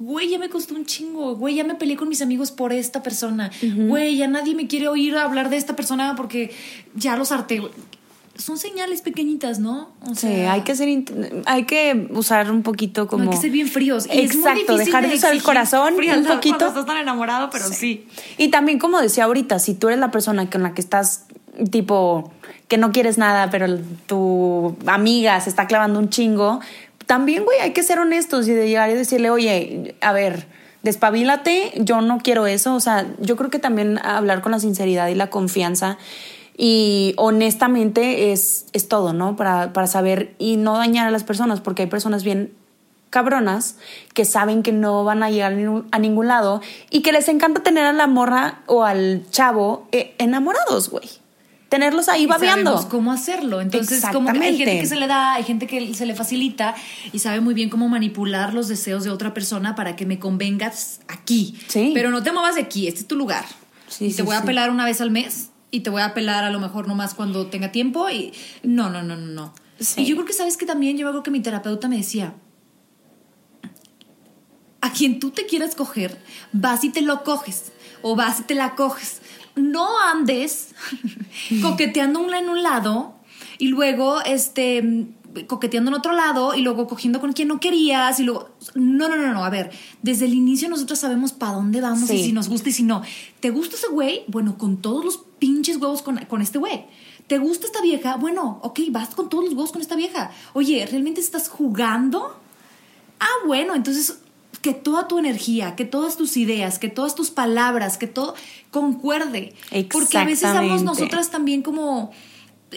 [0.00, 1.36] Güey, ya me costó un chingo.
[1.36, 3.50] Güey, ya me peleé con mis amigos por esta persona.
[3.62, 6.52] Güey, ya nadie me quiere oír hablar de esta persona porque
[6.94, 7.62] ya los harté.
[8.34, 9.90] Son señales pequeñitas, ¿no?
[10.08, 10.88] O Sí, hay que ser,
[11.44, 13.24] hay que usar un poquito como.
[13.24, 14.06] No, hay que ser bien fríos.
[14.06, 16.68] Y es Exacto, difícil dejar de usar el corazón un poquito.
[16.68, 18.06] Estás tan enamorado, pero sí.
[18.38, 21.26] Y también, como decía ahorita, si tú eres la persona con la que estás,
[21.70, 22.32] tipo,
[22.68, 23.66] que no quieres nada, pero
[24.06, 26.60] tu amiga se está clavando un chingo,
[27.06, 30.46] también, güey, hay que ser honestos y llegar y decirle, oye, a ver,
[30.84, 32.74] despabilate, yo no quiero eso.
[32.74, 35.98] O sea, yo creo que también hablar con la sinceridad y la confianza
[36.56, 39.34] y honestamente es, es todo, ¿no?
[39.34, 42.52] Para, para saber y no dañar a las personas, porque hay personas bien
[43.10, 43.76] cabronas
[44.14, 47.28] que saben que no van a llegar a ningún- a ningún lado y que les
[47.28, 51.08] encanta tener a la morra o al chavo eh, enamorados, güey.
[51.70, 52.72] Tenerlos ahí babeando.
[52.72, 53.60] sabemos cómo hacerlo.
[53.60, 56.74] Entonces, como que hay gente que se le da, hay gente que se le facilita
[57.12, 61.00] y sabe muy bien cómo manipular los deseos de otra persona para que me convengas
[61.06, 61.56] aquí.
[61.68, 61.92] Sí.
[61.94, 63.46] Pero no te muevas de aquí, este es tu lugar.
[63.86, 66.12] Sí, y sí, te voy a pelar una vez al mes y te voy a
[66.12, 69.54] pelar a lo mejor nomás cuando tenga tiempo y no, no, no, no, no.
[69.96, 72.34] Y yo creo que sabes que también yo creo que mi terapeuta me decía,
[74.80, 76.18] a quien tú te quieras coger,
[76.52, 77.72] vas y te lo coges.
[78.02, 79.19] O vas y te la coges.
[79.56, 80.74] No andes
[81.62, 83.14] coqueteando en un lado
[83.58, 85.06] y luego este
[85.46, 89.16] coqueteando en otro lado y luego cogiendo con quien no querías y luego no no
[89.16, 89.70] no no a ver
[90.02, 93.02] desde el inicio nosotros sabemos para dónde vamos y si nos gusta y si no.
[93.38, 96.86] Te gusta ese güey bueno con todos los pinches huevos con, con este güey.
[97.26, 100.32] Te gusta esta vieja bueno ok vas con todos los huevos con esta vieja.
[100.52, 102.40] Oye realmente estás jugando
[103.20, 104.18] Ah, bueno, entonces
[104.62, 108.34] que toda tu energía, que todas tus ideas, que todas tus palabras, que todo
[108.70, 109.54] concuerde.
[109.90, 112.10] Porque a veces damos nosotras también como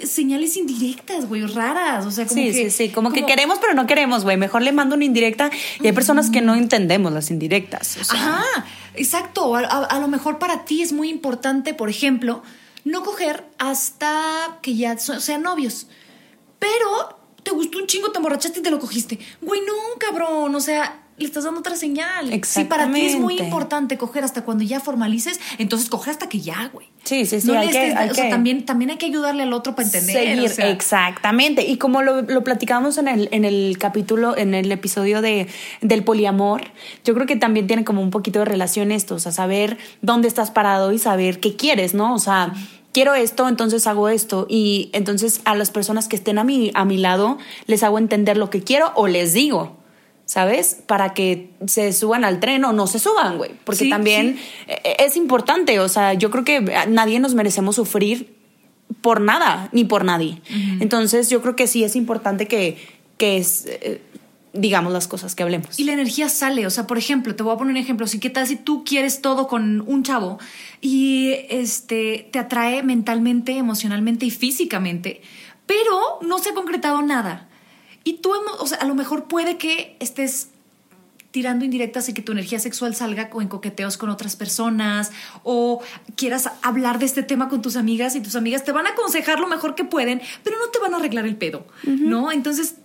[0.04, 2.06] señales indirectas, güey, raras.
[2.06, 2.54] O sea, como sí, que.
[2.54, 4.38] sí, sí, como, que queremos pero no queremos, güey.
[4.38, 7.98] Mejor le mando una indirecta y hay personas que no entendemos las indirectas.
[8.00, 8.65] o sea, Ajá,
[8.96, 9.56] exacto.
[9.56, 12.41] A, a- a lo mejor para ti es muy importante, por ejemplo,
[12.86, 15.88] no coger hasta que ya so- sean novios.
[16.60, 19.19] Pero te gustó un chingo, te emborrachaste y te lo cogiste.
[19.41, 20.56] Güey, no, cabrón.
[20.56, 22.32] O sea, le estás dando otra señal.
[22.43, 26.39] Si para ti es muy importante coger hasta cuando ya formalices, entonces coge hasta que
[26.39, 26.88] ya, güey.
[27.04, 29.06] Sí, sí, sí, No hay que- estés- hay o sea, que- también, también hay que
[29.06, 30.15] ayudarle al otro para entender.
[30.15, 30.69] seguir, o sea.
[30.69, 31.67] exactamente.
[31.67, 35.47] Y como lo, lo platicamos en el, en el capítulo, en el episodio de,
[35.82, 36.62] del poliamor,
[37.04, 40.28] yo creo que también tiene como un poquito de relación esto, o sea, saber dónde
[40.28, 42.13] estás parado y saber qué quieres, ¿no?
[42.15, 42.54] O sea,
[42.93, 44.45] quiero esto, entonces hago esto.
[44.49, 48.38] Y entonces a las personas que estén a mi, a mi lado, les hago entender
[48.38, 49.78] lo que quiero o les digo.
[50.34, 50.80] ¿Sabes?
[50.88, 53.52] Para que se suban al tren o no se suban, güey.
[53.63, 55.80] Porque Sí, también eh, es importante.
[55.80, 58.36] O sea, yo creo que nadie nos merecemos sufrir
[59.02, 60.41] por nada ni por nadie.
[60.80, 62.80] Entonces yo creo que sí es importante que,
[63.19, 64.02] que es, eh,
[64.54, 65.80] digamos las cosas que hablemos.
[65.80, 68.19] Y la energía sale, o sea, por ejemplo, te voy a poner un ejemplo, si
[68.19, 70.39] qué tal si tú quieres todo con un chavo
[70.82, 75.22] y este te atrae mentalmente, emocionalmente y físicamente,
[75.67, 77.50] pero no se ha concretado nada.
[78.04, 80.50] Y tú, o sea, a lo mejor puede que estés
[81.34, 85.12] tirando indirectas y que tu energía sexual salga en coqueteos con otras personas
[85.42, 85.82] o
[86.16, 89.39] quieras hablar de este tema con tus amigas y tus amigas te van a aconsejar
[89.39, 92.32] lo mejor que pueden, pero no te van a arreglar el pedo, ¿no?
[92.32, 92.76] Entonces,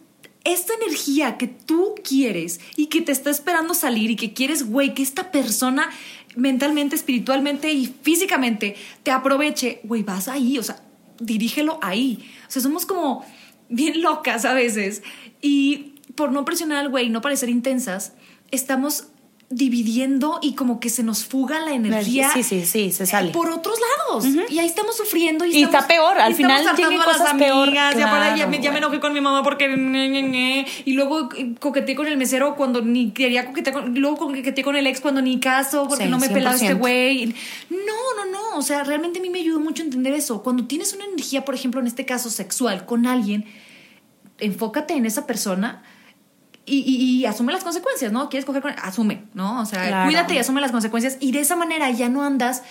[0.45, 4.95] esta energía que tú quieres y que te está esperando salir y que quieres, güey,
[4.95, 5.91] que esta persona
[6.35, 10.83] mentalmente, espiritualmente y físicamente te aproveche, güey, vas ahí, o sea,
[11.21, 12.31] dirígelo ahí.
[12.49, 13.27] O sea, somos como
[13.69, 15.03] bien locas a veces
[15.41, 18.13] y por no presionar al güey, no parecer intensas,
[18.51, 19.09] estamos
[19.51, 22.31] dividiendo y como que se nos fuga la energía.
[22.35, 23.31] Sí, sí, sí, se sale.
[23.33, 24.27] Por otros lados.
[24.51, 25.47] Y ahí estamos sufriendo.
[25.47, 28.61] Y, Y está peor, al final tiene las cosas peor, amigas, ya, me, ya me
[28.61, 29.65] claro, enojé con mi mamá porque...
[30.85, 33.97] y luego eh, coqueteé con el mesero cuando ni quería coquetear con...
[33.97, 36.75] y Luego coqueteé con el ex cuando ni caso porque Sí, no me pelaba este
[36.75, 36.79] 100%.
[36.79, 37.35] güey.
[37.71, 37.77] No,
[38.17, 38.59] no, no.
[38.59, 40.43] O sea, realmente a mí me ayudó mucho a entender eso.
[40.43, 43.47] Cuando tienes una energía, por ejemplo, en este caso sexual, con alguien,
[44.41, 45.83] enfócate en esa persona
[46.69, 48.29] y, y- y asume las consecuencias, ¿no?
[48.29, 49.61] ¿Quieres coger con Asume, ¿no?
[49.61, 50.07] O sea, Claro.
[50.09, 51.17] cuídate y asume las consecuencias.
[51.21, 52.63] Y de esa manera ya no andas,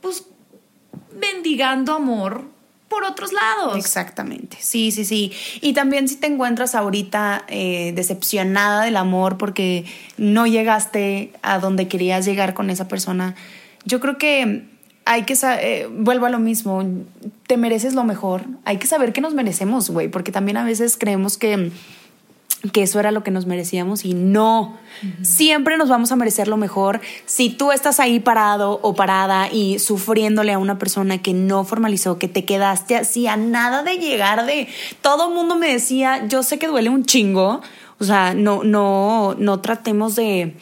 [0.00, 0.24] pues,
[1.18, 2.44] mendigando amor
[2.88, 3.76] por otros lados.
[3.76, 5.32] Exactamente, sí, sí, sí.
[5.62, 9.84] Y también si te encuentras ahorita eh, decepcionada del amor porque
[10.18, 13.34] no llegaste a donde querías llegar con esa persona,
[13.86, 14.66] yo creo que
[15.04, 16.84] hay que saber, vuelvo a lo mismo,
[17.46, 20.96] te mereces lo mejor, hay que saber que nos merecemos, güey, porque también a veces
[20.98, 21.72] creemos que
[22.70, 24.78] que eso era lo que nos merecíamos y no.
[25.22, 27.00] Siempre nos vamos a merecer lo mejor.
[27.26, 32.18] Si tú estás ahí parado o parada y sufriéndole a una persona que no formalizó,
[32.18, 34.68] que te quedaste así a nada de llegar de...
[35.00, 37.62] Todo el mundo me decía, yo sé que duele un chingo,
[37.98, 40.54] o sea, no, no, no tratemos de,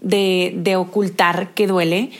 [0.00, 2.12] de, de ocultar que duele,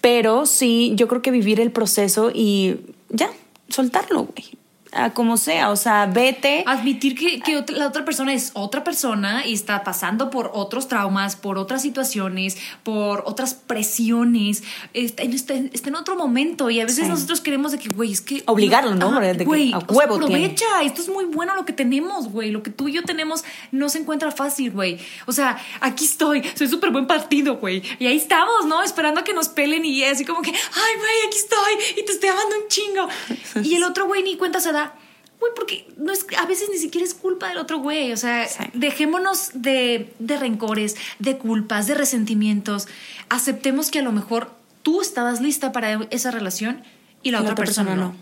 [0.00, 3.30] pero sí, yo creo que vivir el proceso y ya,
[3.68, 4.59] soltarlo, güey.
[4.92, 6.64] A como sea, o sea, vete.
[6.66, 10.88] Admitir que, que otra- la otra persona es otra persona y está pasando por otros
[10.88, 16.80] traumas, por otras situaciones, por otras presiones, está, en- está, está en otro momento y
[16.80, 17.08] a veces Sí.
[17.10, 18.42] nosotros queremos de que, güey, es que...
[18.46, 19.12] Obligarlo, ¿no?
[19.20, 20.46] De que o sea, tiene.
[20.46, 23.44] aprovecha, esto es muy bueno lo que tenemos, güey, lo que tú y yo tenemos
[23.70, 24.98] no se encuentra fácil, güey.
[25.26, 27.82] O sea, aquí estoy, soy súper buen partido, güey.
[27.98, 28.82] Y ahí estamos, ¿no?
[28.82, 32.12] Esperando a que nos pelen y así como que, ay, güey, aquí estoy y te
[32.12, 33.08] estoy amando un chingo.
[33.70, 34.79] Y el otro güey ni cuenta se da.
[35.40, 38.12] Güey, porque no es, a veces ni siquiera es culpa del otro güey.
[38.12, 38.62] O sea, Sí.
[38.74, 42.86] dejémonos de, de rencores, de culpas, de resentimientos.
[43.30, 46.82] Aceptemos que a lo mejor tú estabas lista para esa relación
[47.22, 48.14] y la, otra, persona, no.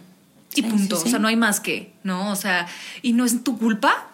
[0.54, 0.96] Y Sí, punto.
[0.96, 2.31] sí, O sea, no hay más que, ¿no?
[2.33, 2.66] O sea,
[3.02, 4.08] y no es tu culpa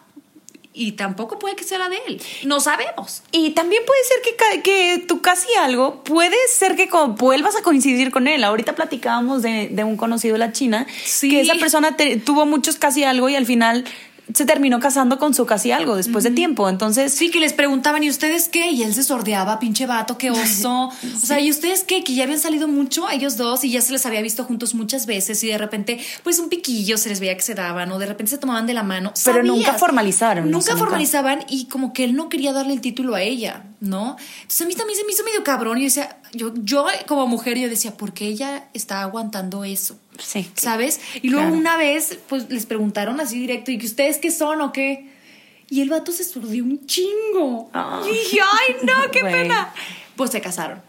[0.76, 2.20] y tampoco puede que sea la de él.
[2.44, 3.22] No sabemos.
[3.30, 4.16] Y también puede ser
[4.52, 8.42] que, que tú casi algo, puede ser que vuelvas a coincidir con él.
[8.42, 11.30] Ahorita platicábamos de, de un conocido de la China, Sí.
[11.30, 13.84] que esa persona te- tuvo muchos casi algo y al final
[14.32, 16.68] se terminó casando con su casi algo después de tiempo.
[16.68, 18.70] Entonces, Sí, que les preguntaban, ¿y ustedes qué?
[18.70, 20.88] Y él se sordeaba, pinche vato, qué oso.
[20.88, 22.02] O sea, ¿y ustedes qué?
[22.04, 25.06] Que ya habían salido mucho ellos dos y ya se les había visto juntos muchas
[25.06, 28.06] veces y de repente, pues un piquillo se les veía que se daban o de
[28.06, 29.12] repente se tomaban de la mano.
[29.24, 29.56] Pero ¿Sabías?
[29.56, 30.44] nunca formalizaron.
[30.50, 33.20] Nunca O sea, nunca- formalizaban y como que él no quería darle el título a
[33.22, 34.16] ella, ¿no?
[34.42, 37.26] Entonces a mí también se me hizo medio cabrón y yo decía, yo, yo como
[37.26, 39.98] mujer, yo decía, ¿por qué ella está aguantando eso?
[40.18, 40.48] sí.
[40.54, 41.00] ¿Sabes?
[41.22, 41.58] Y luego Claro.
[41.60, 45.10] una vez, pues les preguntaron así directo, ¿y que ustedes qué son o qué?
[45.70, 47.70] Y el vato se surdió un chingo.
[47.72, 48.02] Ah.
[48.06, 49.72] Y dije, ay, no, qué pena.
[50.16, 50.80] Pues se casaron.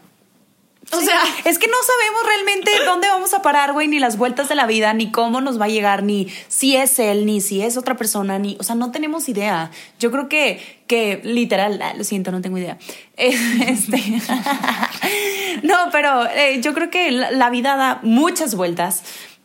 [0.92, 4.16] O Sí, sea, es que no sabemos realmente dónde vamos a parar, güey, ni las
[4.16, 7.40] vueltas de la vida, ni cómo nos va a llegar, ni si es él, ni
[7.40, 9.70] si es otra persona, ni, o sea, no tenemos idea.
[9.98, 12.78] Yo creo que, que literal, ah, lo siento, no tengo idea.
[13.16, 13.96] Este,
[15.62, 19.02] no, pero eh, yo creo que la, la vida da muchas vueltas,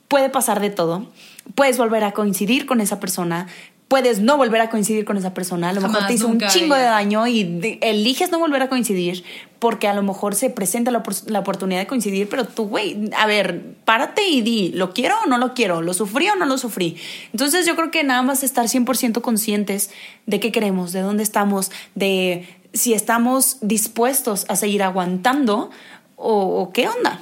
[0.07, 1.07] puede pasar de todo,
[1.55, 3.47] puedes volver a coincidir con esa persona.
[3.91, 5.67] Puedes no volver a coincidir con esa persona.
[5.69, 8.69] A lo mejor te hizo un chingo de daño y de- eliges no volver a
[8.69, 9.25] coincidir
[9.59, 13.25] porque a lo mejor se presenta la, la oportunidad de coincidir, pero tú, güey, a
[13.27, 15.81] ver, párate y di, ¿lo quiero o no lo quiero?
[15.81, 16.95] ¿Lo sufrí o no lo sufrí?
[17.33, 19.91] Entonces yo creo que nada más estar 100% conscientes
[20.25, 25.69] de qué queremos, de dónde estamos, de si estamos dispuestos a seguir aguantando
[26.15, 27.19] o, o qué onda.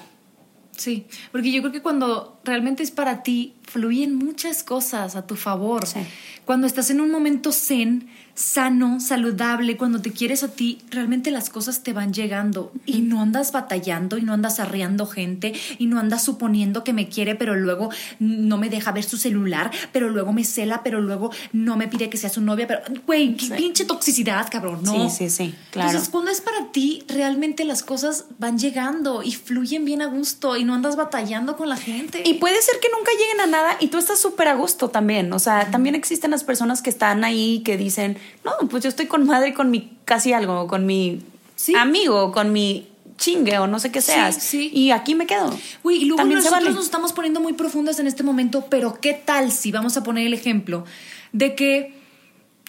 [0.77, 5.35] sí, porque yo creo que cuando realmente es para ti, fluyen muchas cosas a tu
[5.35, 5.85] favor.
[5.85, 5.99] Sí.
[6.45, 11.49] Cuando estás en un momento zen, sano, saludable, cuando te quieres a ti, realmente las
[11.49, 15.99] cosas te van llegando y no andas batallando y no andas arreando gente y no
[15.99, 20.31] andas suponiendo que me quiere, pero luego no me deja ver su celular, pero luego
[20.31, 23.53] me cela, pero luego no me pide que sea su novia, pero güey, qué Sí.
[23.57, 25.09] pinche toxicidad, cabrón, ¿no?
[25.09, 25.89] Sí, sí, sí, claro.
[25.89, 30.55] Entonces, cuando es para ti, realmente las cosas van llegando y fluyen bien a gusto
[30.55, 32.21] y no andas batallando con la gente.
[32.25, 35.33] Y puede ser que nunca lleguen a nada y tú estás súper a gusto también.
[35.33, 39.07] O sea, también existen las personas que están ahí que dicen, no, pues yo estoy
[39.07, 41.21] con madre con mi casi algo, con mi
[41.55, 41.75] Sí.
[41.75, 44.35] amigo, con mi chingue o no sé qué seas.
[44.41, 44.71] sí.
[44.73, 45.53] Y aquí me quedo.
[45.83, 46.73] Güey, y luego También nosotros vale.
[46.75, 50.25] nos estamos poniendo muy profundas en este momento, pero ¿qué tal si vamos a poner
[50.25, 50.85] el ejemplo
[51.33, 51.93] de que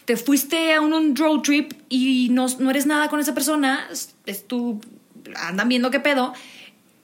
[0.06, 3.86] te fuiste a un, un road trip y no, no eres nada con esa persona,
[4.26, 4.80] es, tú,
[5.36, 6.32] andan viendo qué pedo,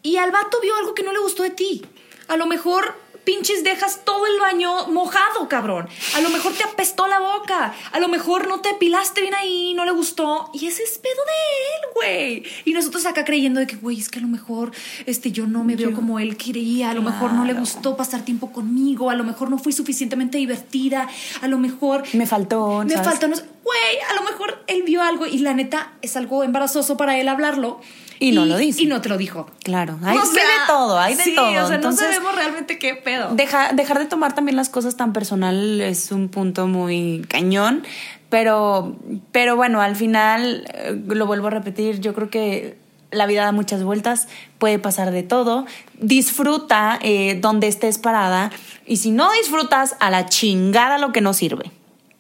[0.03, 1.83] y al vato vio algo que no le gustó de ti?
[2.27, 5.89] A lo mejor pinches dejas todo el baño mojado, cabrón.
[6.15, 7.75] A lo mejor te apestó la boca.
[7.93, 10.49] A lo mejor no te depilaste bien ahí, no le gustó.
[10.55, 12.53] Y ese es pedo de él, güey.
[12.65, 14.71] Y nosotros acá creyendo de que, güey, es que a lo mejor
[15.05, 16.91] este, yo no me veo como él quería.
[16.91, 19.11] A lo mejor no le gustó pasar tiempo conmigo.
[19.11, 21.09] A lo mejor no fui suficientemente divertida.
[21.43, 22.05] A lo mejor...
[22.15, 23.19] Me faltó, Me ¿sabes?
[23.19, 23.27] faltó.
[23.27, 27.29] Güey, a lo mejor él vio algo y la neta es algo embarazoso para él
[27.29, 27.81] hablarlo.
[28.19, 28.83] Y no lo dice.
[28.83, 29.49] Y no te lo dijo.
[29.63, 31.49] Claro, hay, O sea, de todo, hay de sí, todo.
[31.65, 33.35] o sea, Entonces, no sabemos realmente qué pedo.
[33.35, 37.83] Deja- dejar de tomar también las cosas tan personal es un punto muy cañón,
[38.31, 38.97] pero,
[39.33, 42.79] pero bueno, al final, eh, lo vuelvo a repetir, yo creo que
[43.13, 44.27] la vida da muchas vueltas,
[44.59, 45.65] puede pasar de todo,
[46.01, 48.51] disfruta eh, donde estés parada
[48.87, 51.71] y si no disfrutas, a la chingada lo que no sirve.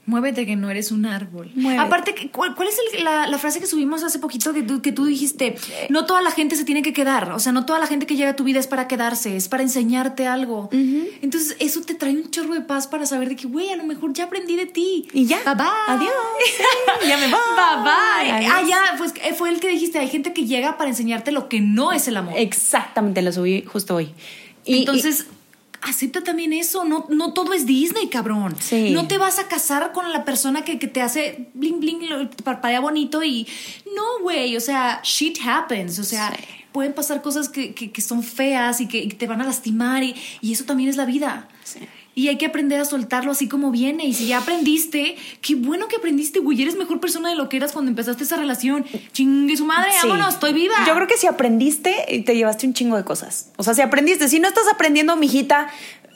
[0.07, 1.51] Muévete que no eres un árbol.
[1.57, 1.83] Muévete.
[1.83, 4.93] Aparte, ¿cuál, cuál es el- la, la frase que subimos hace poquito que tú, que
[4.93, 5.57] tú dijiste?
[5.91, 7.33] No toda la gente se tiene que quedar.
[7.33, 9.49] O sea, no toda la gente que llega a tu vida es para quedarse, es
[9.49, 10.69] para enseñarte algo.
[10.73, 13.85] Entonces, eso te trae un chorro de paz para saber de que, güey, a lo
[13.85, 15.09] mejor ya aprendí de ti.
[15.13, 15.39] Y ya.
[15.45, 15.67] Bye bye.
[15.89, 16.13] Adiós.
[17.09, 17.41] Ya me voy.
[17.57, 18.31] Bye bye.
[18.33, 18.53] Adiós.
[18.55, 19.99] Ah, ya, pues eh, fue el que dijiste.
[19.99, 22.35] Hay gente que llega para enseñarte lo que no es el amor.
[22.37, 24.11] Exactamente, lo subí justo hoy.
[24.65, 25.27] Y- Entonces,
[25.83, 26.85] acepta también eso.
[26.85, 28.55] No, no todo es Disney, cabrón.
[28.61, 28.91] Sí.
[28.91, 32.29] No te vas a casar con la persona que, que te hace bling bling, lo-
[32.29, 33.47] te parpadea bonito y.
[33.95, 34.57] No, güey.
[34.57, 35.99] O sea, shit happens.
[35.99, 36.43] O sea, Sí.
[36.72, 39.45] pueden pasar cosas que, que- que son feas y que, y que te van a
[39.45, 41.49] lastimar y, y eso también es la vida.
[41.64, 41.81] Sí.
[42.19, 44.07] Y hay que aprender a soltarlo así como viene.
[44.07, 46.61] Y si ya aprendiste, qué bueno que aprendiste, güey.
[46.62, 48.87] Eres mejor persona de lo que eras cuando empezaste esa relación.
[49.12, 50.09] Chingue su madre, Sí.
[50.09, 50.75] vámonos, estoy viva.
[50.87, 53.51] Yo creo que si aprendiste, te llevaste un chingo de cosas.
[53.59, 55.69] O sea, si aprendiste, si no estás aprendiendo, mijita,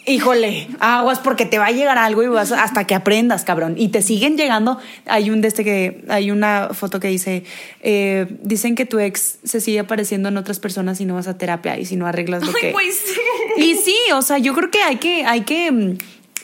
[0.06, 3.74] híjole, aguas porque te va a llegar algo y vas hasta que aprendas, cabrón.
[3.76, 4.78] Y te siguen llegando.
[5.06, 7.44] Hay un de este que hay una foto que dice,
[7.82, 11.38] eh, dicen que tu ex se sigue apareciendo en otras personas si no vas a
[11.38, 12.72] terapia y si no arreglas lo Ay, que.
[12.72, 13.20] güey, sí.
[13.56, 15.98] Y sí, o sea, yo creo que hay que, hay que, mm,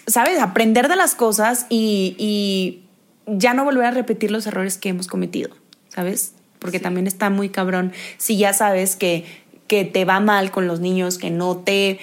[0.06, 2.82] sabes, aprender de las cosas y, y
[3.26, 5.50] ya no volver a repetir los errores que hemos cometido,
[5.88, 6.32] ¿sabes?
[6.58, 7.92] Porque también está muy cabrón.
[8.18, 9.24] Si ya sabes que,
[9.66, 11.98] que te va mal con los niños, que no te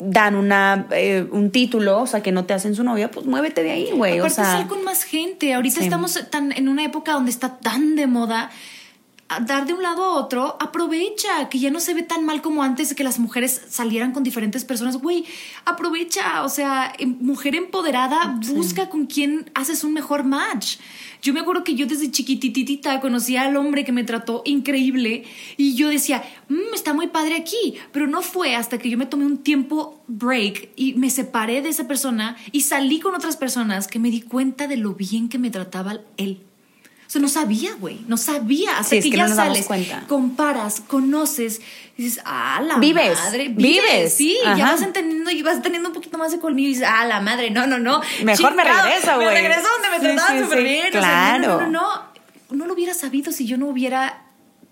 [0.00, 3.62] dan una, eh, un título, o sea, que no te hacen su novia, pues muévete
[3.62, 4.14] de ahí, güey.
[4.20, 5.54] O Aparte sea, sal con más gente.
[5.54, 5.84] Ahorita Sí.
[5.84, 8.50] estamos tan en una época donde está tan de moda
[9.28, 12.40] a dar de un lado a otro, aprovecha, que ya no se ve tan mal
[12.40, 14.96] como antes que las mujeres salieran con diferentes personas.
[14.96, 15.26] Güey,
[15.66, 20.78] aprovecha, o sea, em- mujer empoderada, busca con quién haces un mejor match.
[21.20, 25.24] Yo me acuerdo que yo desde chiquititita conocía al hombre que me trató increíble
[25.56, 29.06] y yo decía, "Mm, está muy padre aquí, pero no fue hasta que yo me
[29.06, 33.88] tomé un tiempo break y me separé de esa persona y salí con otras personas
[33.88, 36.47] que me di cuenta de lo bien que me trataba él.
[37.08, 38.72] O sea, no sabía, güey, no sabía.
[38.72, 40.04] Hasta Sí, es que, ya no nos damos sales, cuenta.
[40.06, 41.62] comparas, conoces,
[41.96, 43.48] y dices, ah, la Vives, madre.
[43.48, 44.12] vives.
[44.14, 47.06] Sí, ya vas entendiendo y vas teniendo un poquito más de colmillo y dices, ah,
[47.06, 48.02] la madre, no, no, no.
[48.24, 49.26] Mejor me regreso, güey.
[49.28, 50.88] Me regreso donde me Sí, trataban súper sí, bien.
[50.88, 51.48] o sea, claro.
[51.48, 52.08] no, no, no, no.
[52.50, 54.22] No lo hubiera sabido si yo no hubiera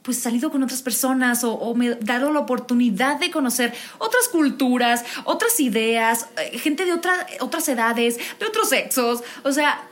[0.03, 5.05] pues salido con otras personas o, o me dado la oportunidad de conocer otras culturas,
[5.25, 9.23] otras ideas, eh, gente de otra- otras edades, de otros sexos.
[9.43, 9.83] O sea,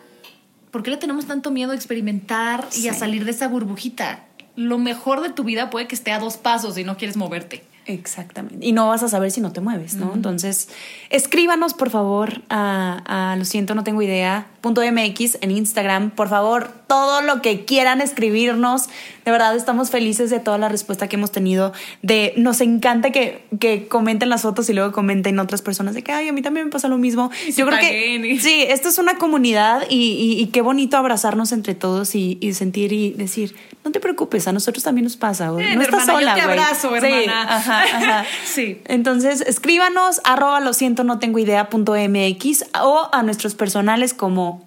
[0.74, 4.24] ¿por qué le tenemos tanto miedo a experimentar y a salir de esa burbujita?
[4.56, 7.62] Lo mejor de tu vida puede que esté a dos pasos y no quieres moverte.
[7.86, 8.66] Exactamente.
[8.66, 10.12] Y no vas a saber si no te mueves, ¿no?
[10.12, 10.68] Entonces,
[11.10, 16.10] escríbanos, por favor, a, a lo siento, no tengo idea, punto MX en Instagram.
[16.10, 18.88] Por favor, todo lo que quieran escribirnos.
[19.24, 21.72] De verdad, estamos felices de toda la respuesta que hemos tenido.
[22.02, 26.12] De, nos encanta que, que comenten las fotos y luego comenten otras personas de que,
[26.12, 27.30] ay, a mí también me pasa lo mismo.
[27.44, 31.52] se Yo creo que sí, esto es una comunidad y, y- y qué bonito abrazarnos
[31.52, 35.46] entre todos y, y sentir y decir, no te preocupes, a nosotros también nos pasa.
[35.46, 36.58] Eh, no estás hermana, yo sola, te güey".
[36.58, 37.56] abrazo, Sí, hermana.
[37.56, 38.24] ajá, ajá.
[38.44, 38.80] Sí.
[38.86, 44.62] Entonces, escríbanos arroba lo siento, no tengo idea punto MX o a nuestros personales como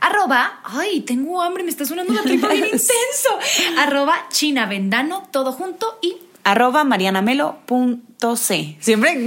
[0.00, 3.38] Arroba, ay, tengo hambre, me está sonando la tripa bien intenso.
[3.78, 8.76] Arroba China Vendano, todo junto y arroba marianamelo.c.
[8.80, 9.18] Siempre.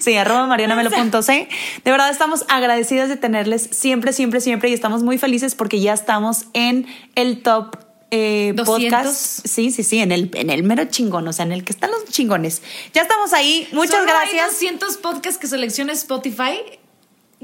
[0.00, 1.48] sí, arroba marianamelo.c.
[1.84, 5.92] De verdad estamos agradecidas de tenerles siempre, siempre, siempre y estamos muy felices porque ya
[5.92, 7.76] estamos en el top.
[8.10, 8.66] eh, 200.
[8.66, 11.72] podcast, sí, sí, sí, en el, en el mero chingón, o sea, en el que
[11.72, 12.62] están los chingones.
[12.92, 14.44] Ya estamos ahí, muchas Solo gracias.
[14.44, 16.60] Hay 200 podcasts que selecciona Spotify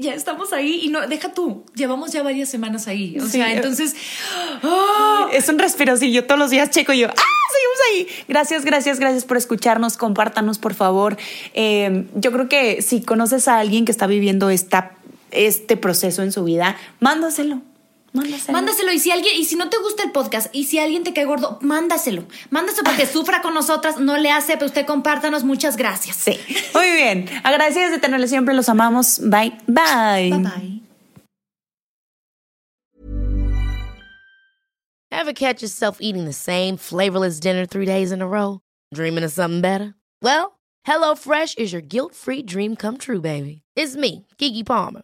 [0.01, 3.17] ya estamos ahí y no, deja tú, llevamos ya varias semanas ahí.
[3.19, 3.33] O Sí.
[3.33, 3.95] sea, entonces,
[4.63, 5.27] ¡ah!
[5.31, 7.13] Es un respiro, sí, yo todos los días checo y yo, ¡ah!
[7.51, 7.79] Seguimos
[8.17, 8.25] ahí.
[8.29, 9.97] Gracias, gracias, gracias por escucharnos.
[9.97, 11.17] Compártanos, por favor.
[11.53, 14.93] Eh, yo creo que si conoces a alguien que está viviendo esta,
[15.31, 17.61] este proceso en su vida, mándaselo.
[18.13, 18.53] Mándaselo.
[18.53, 18.91] mándaselo.
[18.91, 21.25] Y si alguien, y si no te gusta el podcast, y si alguien te cae
[21.25, 22.25] gordo, mándaselo.
[22.49, 25.43] Mándaselo para que sufra con nosotras, no le hace, pero usted compártanos.
[25.43, 26.17] Muchas gracias.
[26.17, 26.37] Sí.
[26.73, 27.29] Muy bien.
[27.43, 28.53] Agradecidas de tenerle siempre.
[28.53, 29.19] Los amamos.
[29.19, 29.57] Bye.
[29.67, 30.29] Bye.
[30.31, 30.81] Bye bye.
[35.11, 38.59] Ever catch yourself eating the same flavorless dinner three days in a row?
[38.93, 39.93] Dreaming of something better?
[40.21, 40.57] Well,
[40.87, 43.61] HelloFresh is your guilt free dream come true, baby.
[43.75, 45.03] It's me, Kiki Palmer.